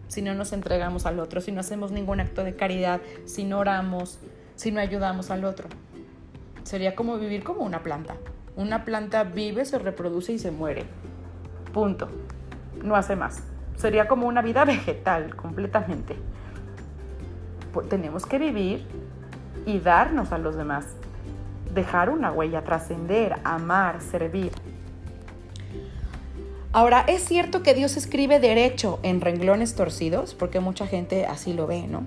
[0.07, 3.59] si no nos entregamos al otro, si no hacemos ningún acto de caridad, si no
[3.59, 4.19] oramos,
[4.57, 5.69] si no ayudamos al otro?
[6.63, 8.17] Sería como vivir como una planta.
[8.57, 10.83] Una planta vive, se reproduce y se muere.
[11.71, 12.09] Punto.
[12.83, 13.41] No hace más
[13.77, 16.15] sería como una vida vegetal completamente.
[17.71, 18.85] Pues tenemos que vivir
[19.65, 20.85] y darnos a los demás,
[21.73, 24.51] dejar una huella, trascender, amar, servir.
[26.73, 31.65] Ahora, es cierto que Dios escribe derecho en renglones torcidos, porque mucha gente así lo
[31.65, 32.03] ve, ¿no?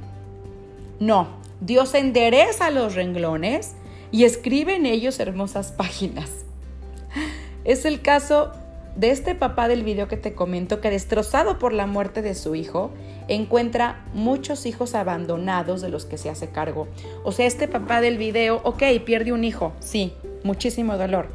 [1.00, 1.28] No,
[1.60, 3.74] Dios endereza los renglones
[4.10, 6.30] y escribe en ellos hermosas páginas.
[7.64, 8.52] Es el caso
[8.96, 12.54] de este papá del video que te comento que destrozado por la muerte de su
[12.54, 12.90] hijo,
[13.28, 16.88] encuentra muchos hijos abandonados de los que se hace cargo.
[17.22, 21.28] O sea, este papá del video, ok, pierde un hijo, sí, muchísimo dolor.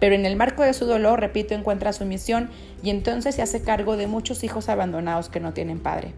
[0.00, 2.50] Pero en el marco de su dolor, repito, encuentra su misión
[2.82, 6.14] y entonces se hace cargo de muchos hijos abandonados que no tienen padre.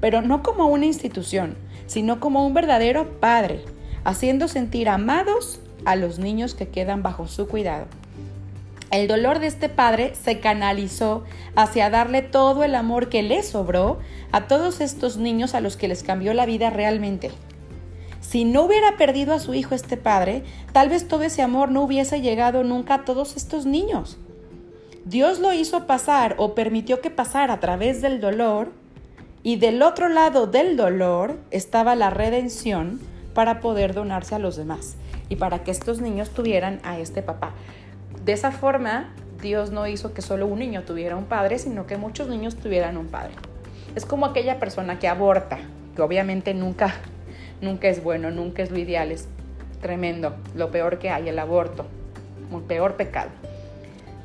[0.00, 1.56] Pero no como una institución,
[1.90, 3.64] sino como un verdadero padre,
[4.04, 7.86] haciendo sentir amados a los niños que quedan bajo su cuidado.
[8.92, 11.24] El dolor de este padre se canalizó
[11.56, 13.98] hacia darle todo el amor que le sobró
[14.30, 17.32] a todos estos niños a los que les cambió la vida realmente.
[18.20, 21.82] Si no hubiera perdido a su hijo este padre, tal vez todo ese amor no
[21.82, 24.16] hubiese llegado nunca a todos estos niños.
[25.04, 28.78] Dios lo hizo pasar o permitió que pasara a través del dolor
[29.42, 33.00] y del otro lado del dolor estaba la redención
[33.34, 34.96] para poder donarse a los demás
[35.28, 37.52] y para que estos niños tuvieran a este papá.
[38.24, 41.96] De esa forma, Dios no hizo que solo un niño tuviera un padre, sino que
[41.96, 43.32] muchos niños tuvieran un padre.
[43.94, 45.58] Es como aquella persona que aborta,
[45.96, 46.94] que obviamente nunca,
[47.62, 49.28] nunca es bueno, nunca es lo ideal, es
[49.80, 51.86] tremendo, lo peor que hay, el aborto,
[52.50, 53.30] un peor pecado.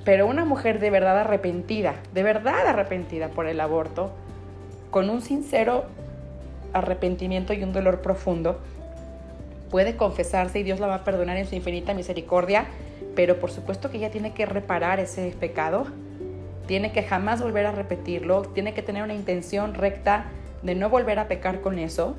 [0.04, 4.12] Pero una mujer de verdad arrepentida, de verdad arrepentida por el aborto,
[4.92, 5.86] con un sincero
[6.74, 8.60] arrepentimiento y un dolor profundo,
[9.70, 12.68] puede confesarse y Dios la va a perdonar en su infinita misericordia,
[13.16, 15.88] pero por supuesto que ella tiene que reparar ese pecado,
[16.68, 20.26] tiene que jamás volver a repetirlo, tiene que tener una intención recta
[20.64, 22.16] de no volver a pecar con eso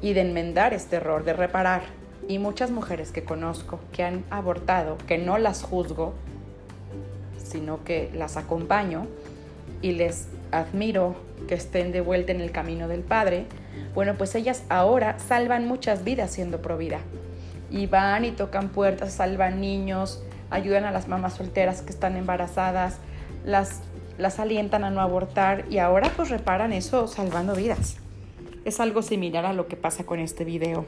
[0.00, 1.82] y de enmendar este error, de reparar.
[2.28, 6.14] Y muchas mujeres que conozco que han abortado, que no las juzgo,
[7.36, 9.06] sino que las acompaño
[9.82, 11.16] y les admiro
[11.48, 13.46] que estén de vuelta en el camino del Padre,
[13.94, 17.00] bueno, pues ellas ahora salvan muchas vidas siendo provida.
[17.70, 22.98] Y van y tocan puertas, salvan niños, ayudan a las mamás solteras que están embarazadas,
[23.44, 23.80] las,
[24.18, 27.96] las alientan a no abortar y ahora pues reparan eso salvando vidas.
[28.64, 30.84] Es algo similar a lo que pasa con este video.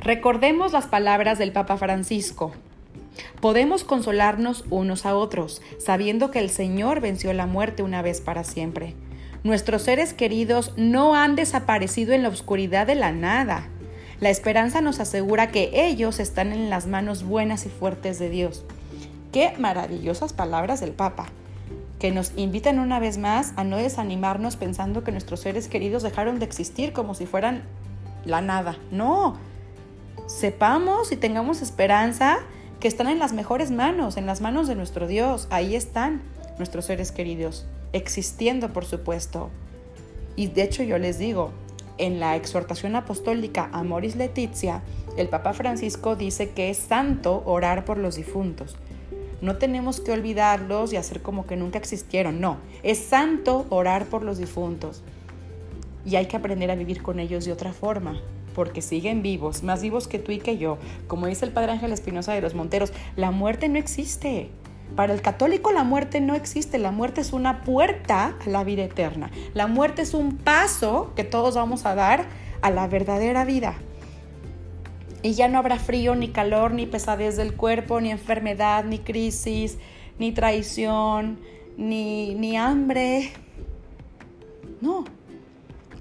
[0.00, 2.52] Recordemos las palabras del Papa Francisco.
[3.40, 8.44] Podemos consolarnos unos a otros, sabiendo que el Señor venció la muerte una vez para
[8.44, 8.94] siempre.
[9.44, 13.68] Nuestros seres queridos no han desaparecido en la oscuridad de la nada.
[14.20, 18.64] La esperanza nos asegura que ellos están en las manos buenas y fuertes de Dios.
[19.32, 21.26] Qué maravillosas palabras del Papa,
[21.98, 26.38] que nos invitan una vez más a no desanimarnos pensando que nuestros seres queridos dejaron
[26.38, 27.62] de existir como si fueran
[28.24, 28.76] la nada.
[28.90, 29.36] No,
[30.26, 32.38] sepamos y tengamos esperanza
[32.80, 35.46] que están en las mejores manos, en las manos de nuestro Dios.
[35.50, 36.22] Ahí están
[36.58, 39.50] nuestros seres queridos, existiendo por supuesto.
[40.36, 41.50] Y de hecho yo les digo,
[41.98, 44.82] en la exhortación apostólica Amoris Letizia,
[45.16, 48.76] el Papa Francisco dice que es santo orar por los difuntos.
[49.40, 54.22] No tenemos que olvidarlos y hacer como que nunca existieron, no, es santo orar por
[54.22, 55.02] los difuntos.
[56.04, 58.20] Y hay que aprender a vivir con ellos de otra forma,
[58.56, 60.78] porque siguen vivos, más vivos que tú y que yo.
[61.08, 64.48] Como dice el Padre Ángel Espinosa de los Monteros, la muerte no existe.
[64.96, 68.82] Para el católico la muerte no existe, la muerte es una puerta a la vida
[68.84, 69.30] eterna.
[69.52, 72.24] La muerte es un paso que todos vamos a dar
[72.62, 73.74] a la verdadera vida.
[75.20, 79.76] Y ya no habrá frío, ni calor, ni pesadez del cuerpo, ni enfermedad, ni crisis,
[80.18, 81.38] ni traición,
[81.76, 83.32] ni, ni hambre.
[84.80, 85.04] No,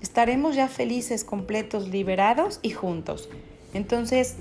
[0.05, 3.27] estaremos ya felices, completos, liberados y juntos.
[3.73, 4.35] Entonces,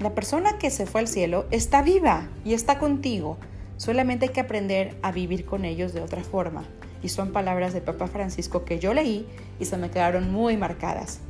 [0.00, 3.36] la persona que se fue al cielo está viva y está contigo.
[3.76, 6.64] Solamente hay que aprender a vivir con ellos de otra forma.
[7.04, 9.28] Y son palabras de Papa Francisco que yo leí
[9.60, 11.20] y se me quedaron muy marcadas.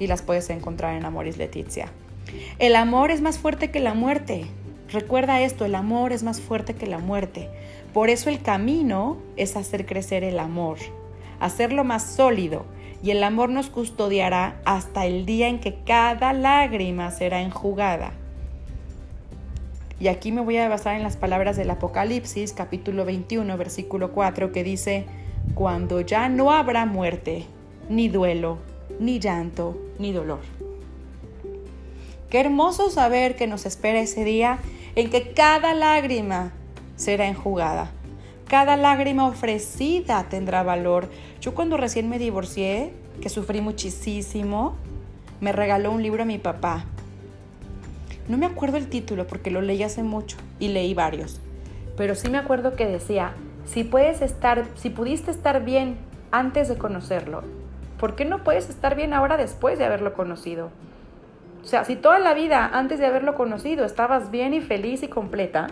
[0.00, 1.86] Y las puedes encontrar en Amoris Letizia.
[2.58, 4.46] El amor es más fuerte que la muerte.
[4.90, 7.48] Recuerda esto, el amor es más fuerte que la muerte.
[7.94, 10.78] Por eso el camino es hacer crecer el amor,
[11.38, 12.66] hacerlo más sólido.
[13.02, 18.12] Y el amor nos custodiará hasta el día en que cada lágrima será enjugada
[20.00, 24.50] y aquí me voy a basar en las palabras del Apocalipsis, capítulo 21, versículo 4,
[24.50, 25.04] que dice,
[25.54, 27.44] cuando ya no habrá muerte,
[27.90, 28.56] ni duelo,
[28.98, 30.40] ni llanto, ni dolor.
[32.30, 34.58] Qué hermoso saber que nos espera ese día
[34.94, 36.52] en que cada lágrima
[36.96, 37.90] será enjugada.
[38.50, 41.08] Cada lágrima ofrecida tendrá valor.
[41.40, 42.92] Yo cuando recién me divorcié,
[43.22, 44.74] que sufrí muchísimo,
[45.40, 46.84] me regaló un libro a mi papá
[48.30, 51.40] no me acuerdo el título porque lo leí hace mucho y leí varios,
[51.96, 53.32] pero sí me acuerdo que decía,
[53.64, 55.96] si puedes estar, si pudiste estar bien
[56.30, 57.42] antes de conocerlo,
[57.98, 60.70] ¿por qué no puedes estar bien ahora después de haberlo conocido?
[61.64, 65.08] O sea, si toda la vida antes de haberlo conocido estabas bien y feliz y
[65.08, 65.66] completa,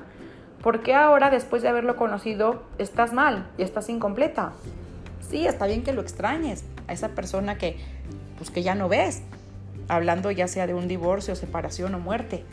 [0.63, 4.53] ¿Por qué ahora, después de haberlo conocido, estás mal y estás incompleta?
[5.29, 7.77] Sí, está bien que lo extrañes a esa persona que,
[8.39, 9.23] pues, que ya no ves,
[9.89, 12.45] hablando ya sea de un divorcio, separación o muerte.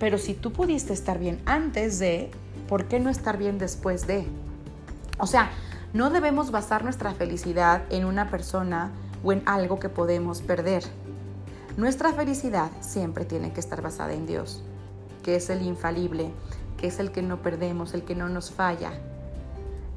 [0.00, 2.30] Pero si tú pudiste estar bien antes de,
[2.68, 4.26] ¿por qué no estar bien después de?
[5.18, 5.50] O sea,
[5.92, 8.90] no debemos basar nuestra felicidad en una persona
[9.22, 10.82] o en algo que podemos perder.
[11.76, 14.64] Nuestra felicidad siempre tiene que estar basada en Dios,
[15.22, 16.32] que es el infalible,
[16.82, 18.90] que es el que no perdemos, el que no nos falla.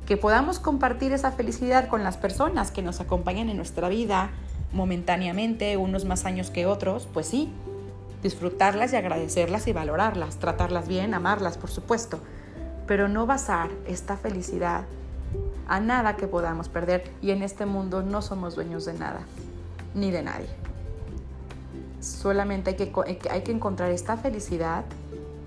[0.06, 4.30] Que podamos compartir esa felicidad con las personas que nos acompañan en nuestra vida
[4.72, 7.52] momentáneamente, unos más años que otros, pues sí,
[8.22, 12.20] disfrutarlas y agradecerlas y valorarlas, tratarlas bien, amarlas, por supuesto,
[12.86, 14.84] pero no basar esta felicidad
[15.68, 19.22] a nada que podamos perder y en este mundo no somos dueños de nada,
[19.96, 20.50] ni de nadie.
[22.00, 24.86] Solamente hay que, hay que encontrar esta felicidad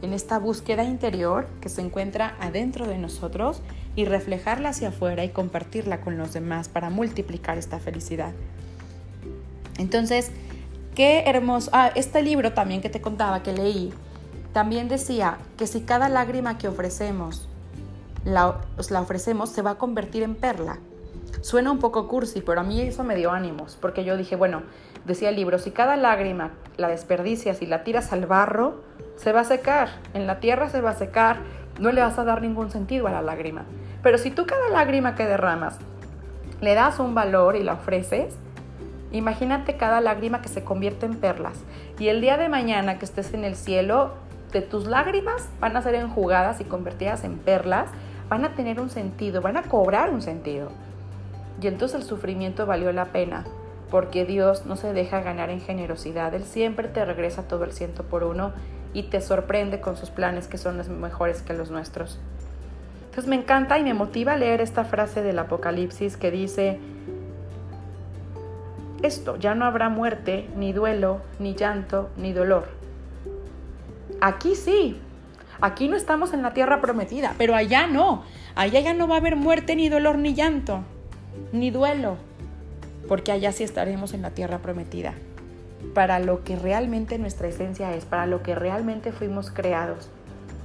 [0.02, 3.62] en esta búsqueda interior que se encuentra adentro de nosotros
[3.96, 8.32] y reflejarla hacia afuera y compartirla con los demás para multiplicar esta felicidad.
[9.76, 10.30] Entonces,
[10.94, 11.70] qué hermoso.
[11.72, 13.92] Ah, este libro también que te contaba que leí,
[14.52, 17.48] también decía que si cada lágrima que ofrecemos
[18.24, 20.78] la, la ofrecemos, se va a convertir en perla.
[21.40, 24.62] Suena un poco cursi, pero a mí eso me dio ánimos, porque yo dije, bueno,
[25.04, 28.82] decía el libro, si cada lágrima la desperdicias y la tiras al barro,
[29.16, 31.38] se va a secar, en la tierra se va a secar,
[31.78, 33.64] no le vas a dar ningún sentido a la lágrima.
[34.02, 35.78] Pero si tú cada lágrima que derramas
[36.60, 38.34] le das un valor y la ofreces,
[39.12, 41.58] imagínate cada lágrima que se convierte en perlas.
[41.98, 44.12] Y el día de mañana que estés en el cielo,
[44.52, 47.90] de tus lágrimas van a ser enjugadas y convertidas en perlas,
[48.28, 50.70] van a tener un sentido, van a cobrar un sentido.
[51.60, 53.44] Y entonces el sufrimiento valió la pena,
[53.90, 58.04] porque Dios no se deja ganar en generosidad, Él siempre te regresa todo el ciento
[58.04, 58.52] por uno
[58.92, 62.18] y te sorprende con sus planes que son los mejores que los nuestros.
[63.04, 66.78] Entonces me encanta y me motiva leer esta frase del Apocalipsis que dice,
[69.02, 72.68] esto, ya no habrá muerte, ni duelo, ni llanto, ni dolor.
[74.20, 75.00] Aquí sí,
[75.60, 79.18] aquí no estamos en la tierra prometida, pero allá no, allá ya no va a
[79.18, 80.84] haber muerte, ni dolor, ni llanto,
[81.52, 82.16] ni duelo,
[83.06, 85.14] porque allá sí estaremos en la tierra prometida
[85.94, 90.10] para lo que realmente nuestra esencia es, para lo que realmente fuimos creados,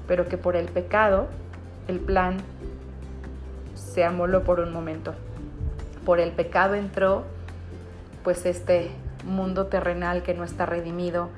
[0.07, 1.28] pero que por el pecado
[1.88, 2.38] el plan
[3.76, 5.13] se amoló por un momento.
[6.05, 7.26] Por el pecado entró
[8.24, 8.91] pues este
[9.26, 11.30] mundo terrenal que no está redimido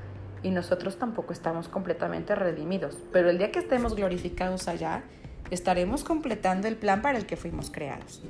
[0.41, 5.03] y nosotros tampoco estamos completamente redimidos, pero el día que estemos glorificados allá,
[5.51, 8.21] estaremos completando el plan para el que fuimos creados.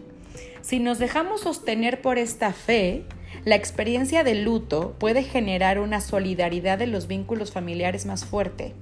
[0.62, 3.06] Si nos dejamos sostener por esta fe,
[3.44, 8.74] la experiencia de luto puede generar una solidaridad de los vínculos familiares más fuerte,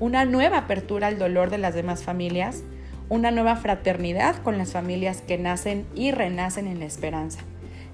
[0.00, 2.62] una nueva apertura al dolor de las demás familias,
[3.08, 7.40] una nueva fraternidad con las familias que nacen y renacen en la esperanza.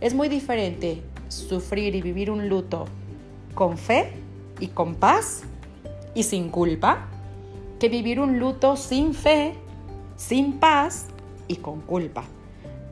[0.01, 2.87] Es muy diferente sufrir y vivir un luto
[3.55, 4.13] con fe
[4.61, 5.43] y con paz
[6.15, 7.09] y sin culpa
[7.79, 9.55] que vivir un luto sin fe,
[10.17, 11.07] sin paz
[11.47, 12.25] y con culpa.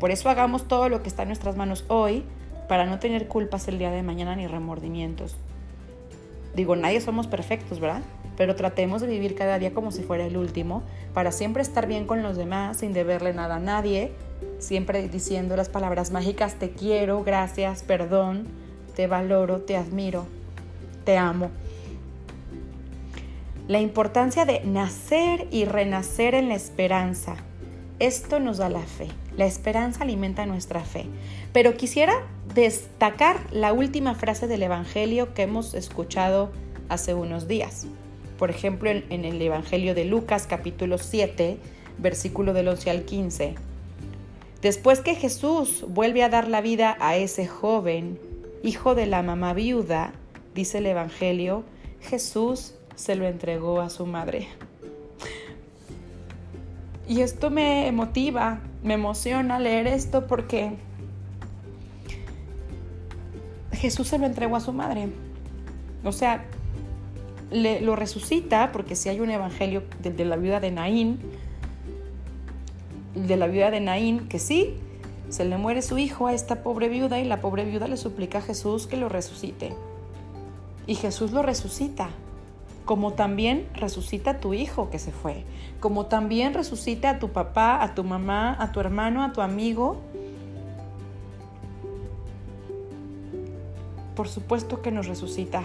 [0.01, 2.25] Por eso hagamos todo lo que está en nuestras manos hoy
[2.69, 5.37] para no tener culpas el día de mañana ni remordimientos.
[6.55, 8.03] Digo, nadie somos perfectos, ¿verdad?
[8.37, 10.83] Pero tratemos de vivir cada día como si fuera el último,
[11.15, 14.13] para siempre estar bien con los demás, sin deberle nada a nadie,
[14.59, 18.47] siempre diciendo las palabras mágicas, te quiero, gracias, perdón,
[18.95, 20.27] te valoro, te admiro,
[21.05, 21.51] te amo.
[23.69, 27.37] La importancia de nacer y renacer en la esperanza.
[27.99, 29.09] Esto nos da la fe.
[29.37, 31.07] La esperanza alimenta nuestra fe.
[31.53, 32.15] Pero quisiera
[32.55, 36.51] destacar la última frase del Evangelio que hemos escuchado
[36.89, 37.87] hace unos días.
[38.39, 41.59] Por ejemplo, en, el Evangelio de Lucas capítulo 7,
[41.99, 43.55] versículo del 11 al 15.
[44.63, 48.19] Después que Jesús vuelve a dar la vida a ese joven,
[48.63, 50.13] hijo de la mamá viuda,
[50.55, 51.65] dice el Evangelio,
[52.01, 54.49] Jesús se lo entregó a su madre.
[57.09, 60.73] Y esto me motiva, me emociona leer esto porque
[63.73, 65.09] Jesús se lo entregó a su madre.
[66.05, 66.45] O sea,
[67.51, 71.21] le, lo resucita, porque si hay un evangelio de, de, la viuda de Naín,
[73.15, 74.75] de la viuda de Naín, que sí,
[75.29, 78.39] se le muere su hijo a esta pobre viuda y la pobre viuda le suplica
[78.39, 79.75] a Jesús que lo resucite.
[80.89, 82.11] Y Jesús lo resucita
[82.87, 85.45] como también resucita a tu hijo que se fue,
[85.81, 90.01] como también resucita a tu papá, a tu mamá, a tu hermano, a tu amigo.
[94.15, 95.65] Por supuesto que nos resucita.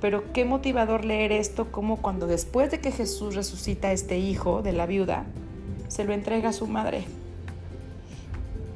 [0.00, 4.62] Pero qué motivador leer esto como cuando después de que Jesús resucita a este hijo
[4.62, 5.26] de la viuda,
[5.88, 7.04] se lo entrega a su madre.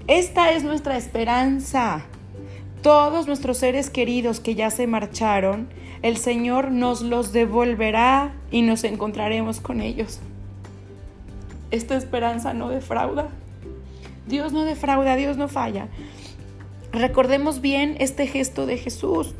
[0.08, 2.06] Esta es nuestra esperanza.
[2.82, 5.68] Todos nuestros seres queridos que ya se marcharon,
[6.03, 10.20] el Señor nos los devolverá y nos encontraremos con ellos.
[11.70, 13.28] Esta esperanza no defrauda.
[14.26, 15.88] Dios no defrauda, Dios no falla.
[16.92, 19.34] Recordemos bien este gesto de Jesús.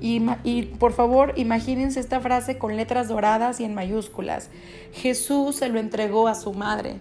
[0.00, 4.50] Y, por favor, imagínense esta frase con letras doradas y en mayúsculas.
[4.92, 6.96] Jesús se lo entregó a su madre.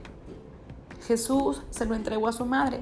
[1.08, 2.80] Jesús se lo entregó a su madre.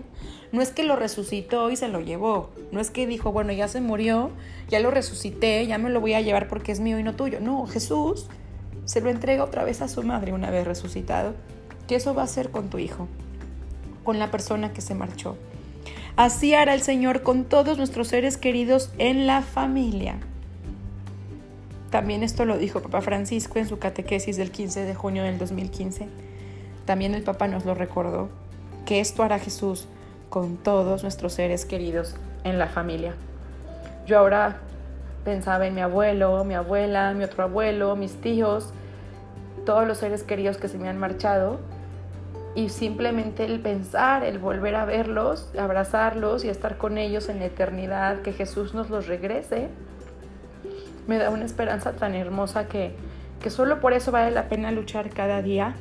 [0.52, 2.50] No es que lo resucitó y se lo llevó.
[2.72, 4.32] No es que dijo, bueno, ya se murió,
[4.70, 7.40] ya lo resucité, ya me lo voy a llevar porque es mío y no tuyo.
[7.40, 8.28] No, Jesús
[8.86, 11.34] se lo entrega otra vez a su madre una vez resucitado.
[11.88, 13.08] ¿Qué eso va a hacer con tu hijo?
[14.04, 15.38] Con la persona que se marchó.
[16.16, 20.20] Así hará el Señor con todos nuestros seres queridos en la familia.
[21.90, 26.31] También esto lo dijo Papa Francisco en su catequesis del 15 de junio del 2015.
[26.92, 28.28] También el Papa nos lo recordó,
[28.86, 29.88] que esto hará Jesús
[30.28, 33.14] con todos nuestros seres queridos en la familia.
[34.06, 34.58] Yo ahora
[35.24, 38.74] pensaba en mi abuelo, mi abuela, mi otro abuelo, mis tíos,
[39.66, 41.62] todos los seres queridos que se me han marchado
[42.56, 47.46] y simplemente el pensar, el volver a verlos, abrazarlos y estar con ellos en la
[47.46, 49.70] eternidad, que Jesús nos los regrese,
[51.08, 52.94] me da una esperanza tan hermosa que,
[53.42, 55.74] que solo por eso vale la pena luchar cada día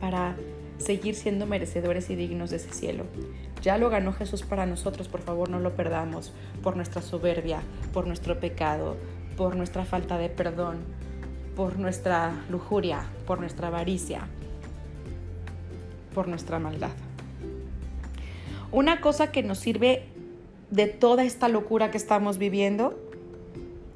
[0.00, 0.36] para
[0.78, 3.04] seguir siendo merecedores y dignos de ese cielo.
[3.62, 6.32] Ya lo ganó Jesús para nosotros, por favor no lo perdamos
[6.62, 7.60] por nuestra soberbia,
[7.92, 8.96] por nuestro pecado,
[9.36, 10.78] por nuestra falta de perdón,
[11.54, 14.28] por nuestra lujuria, por nuestra avaricia,
[16.14, 16.92] por nuestra maldad.
[18.72, 20.04] Una cosa que nos sirve
[20.70, 22.98] de toda esta locura que estamos viviendo,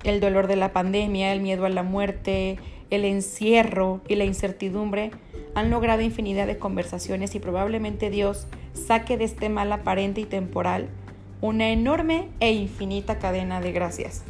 [0.05, 5.11] el dolor de la pandemia, el miedo a la muerte, el encierro y la incertidumbre,
[5.55, 10.88] han logrado infinidad de conversaciones y probablemente Dios saque de este mal aparente y temporal
[11.40, 14.22] una enorme e infinita cadena de gracias.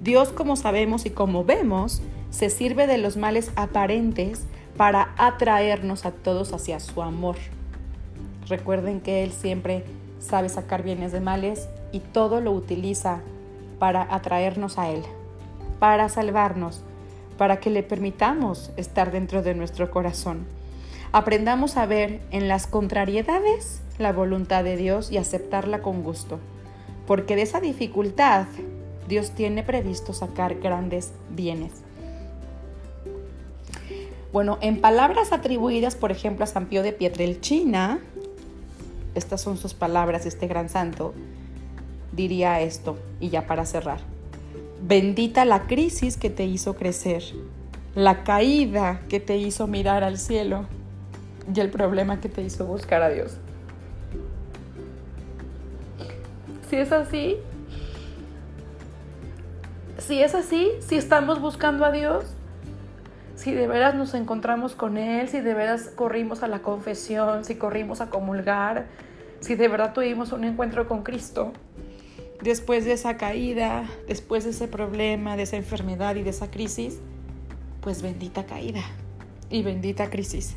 [0.00, 4.44] Dios, como sabemos y como vemos, se sirve de los males aparentes
[4.76, 7.36] para atraernos a todos hacia su amor.
[8.48, 9.84] Recuerden que Él siempre
[10.20, 13.20] sabe sacar bienes de males y todo lo utiliza
[13.78, 15.02] para atraernos a Él,
[15.78, 16.82] para salvarnos,
[17.36, 20.46] para que le permitamos estar dentro de nuestro corazón.
[21.12, 26.40] Aprendamos a ver en las contrariedades la voluntad de Dios y aceptarla con gusto,
[27.06, 28.46] porque de esa dificultad
[29.08, 31.72] Dios tiene previsto sacar grandes bienes.
[34.32, 38.00] Bueno, en palabras atribuidas, por ejemplo, a San Pío de Pietrelcina,
[39.14, 41.14] estas son sus palabras, este gran santo,
[42.10, 44.13] diría esto, y ya para cerrar.
[44.86, 47.22] Bendita la crisis que te hizo crecer,
[47.94, 50.66] la caída que te hizo mirar al cielo
[51.54, 53.38] y el problema que te hizo buscar a Dios.
[56.68, 57.38] Si es así,
[59.96, 62.34] si es así, si estamos buscando a Dios,
[63.36, 67.54] si de veras nos encontramos con Él, si de veras corrimos a la confesión, si
[67.54, 68.84] corrimos a comulgar,
[69.40, 71.54] si de verdad tuvimos un encuentro con Cristo,
[72.44, 76.98] después de esa caída, después de ese problema, de esa enfermedad y de esa crisis,
[77.80, 78.82] pues bendita caída
[79.48, 80.54] y bendita crisis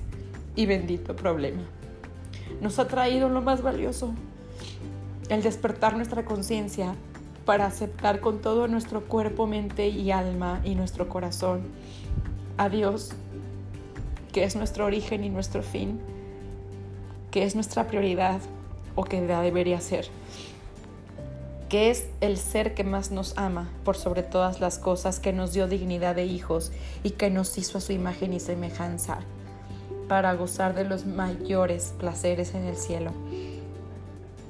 [0.55, 1.63] y bendito problema.
[2.61, 4.13] Nos ha traído lo más valioso,
[5.29, 6.93] el despertar nuestra conciencia
[7.45, 11.61] para aceptar con todo nuestro cuerpo, mente y alma y nuestro corazón
[12.57, 13.11] a Dios,
[14.33, 16.01] que es nuestro origen y nuestro fin,
[17.31, 18.41] que es nuestra prioridad
[18.95, 20.07] o que debería ser,
[21.70, 25.53] que es el ser que más nos ama por sobre todas las cosas, que nos
[25.53, 26.72] dio dignidad de hijos
[27.03, 29.20] y que nos hizo a su imagen y semejanza
[30.07, 33.11] para gozar de los mayores placeres en el cielo.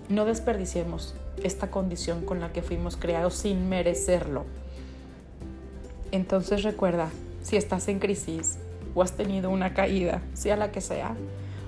[0.09, 4.45] No desperdiciemos esta condición con la que fuimos creados sin merecerlo.
[6.11, 7.09] Entonces recuerda,
[7.41, 8.57] si estás en crisis
[8.93, 11.15] o has tenido una caída, sea la que sea,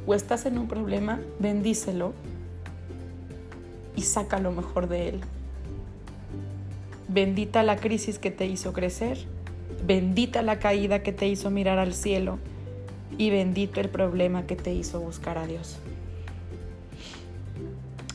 [0.06, 2.14] o estás en un problema, bendícelo
[3.96, 5.22] y saca lo mejor de él.
[7.12, 9.18] Bendita la crisis que te hizo crecer,
[9.84, 12.38] bendita la caída que te hizo mirar al cielo
[13.18, 15.80] y bendito el problema que te hizo buscar a Dios.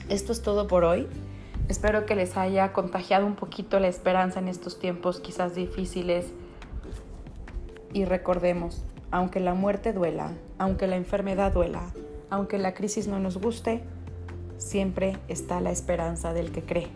[0.09, 1.09] Esto es todo por hoy.
[1.69, 6.27] Espero que les haya contagiado un poquito la esperanza en estos tiempos quizás difíciles
[7.93, 11.83] y recordemos, aunque la muerte duela, aunque la enfermedad duela,
[12.31, 13.83] aunque la crisis no nos guste,
[14.57, 16.91] siempre está la esperanza del que cree.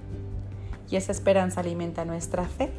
[0.91, 2.71] Y esa esperanza alimenta nuestra fe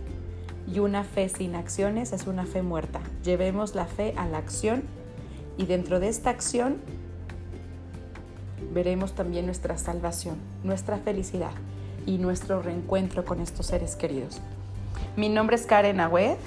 [0.68, 3.02] Y una fe sin acciones es una fe muerta.
[3.24, 4.84] Llevemos la fe a la acción
[5.58, 6.78] y dentro de esta acción
[8.74, 11.52] veremos también nuestra salvación, nuestra felicidad
[12.06, 14.42] y nuestro reencuentro con estos seres queridos.
[15.16, 16.38] Mi nombre es Karen Agüed.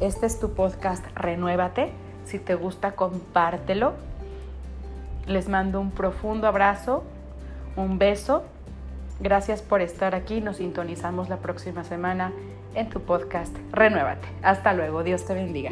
[0.00, 1.92] Este es tu podcast Renuévate.
[2.24, 3.94] Si te gusta, compártelo.
[5.26, 7.04] Les mando un profundo abrazo,
[7.76, 8.44] un beso.
[9.20, 10.40] Gracias por estar aquí.
[10.40, 12.32] Nos sintonizamos la próxima semana
[12.74, 14.28] en tu podcast Renuévate.
[14.42, 15.02] Hasta luego.
[15.02, 15.70] Dios te bendiga.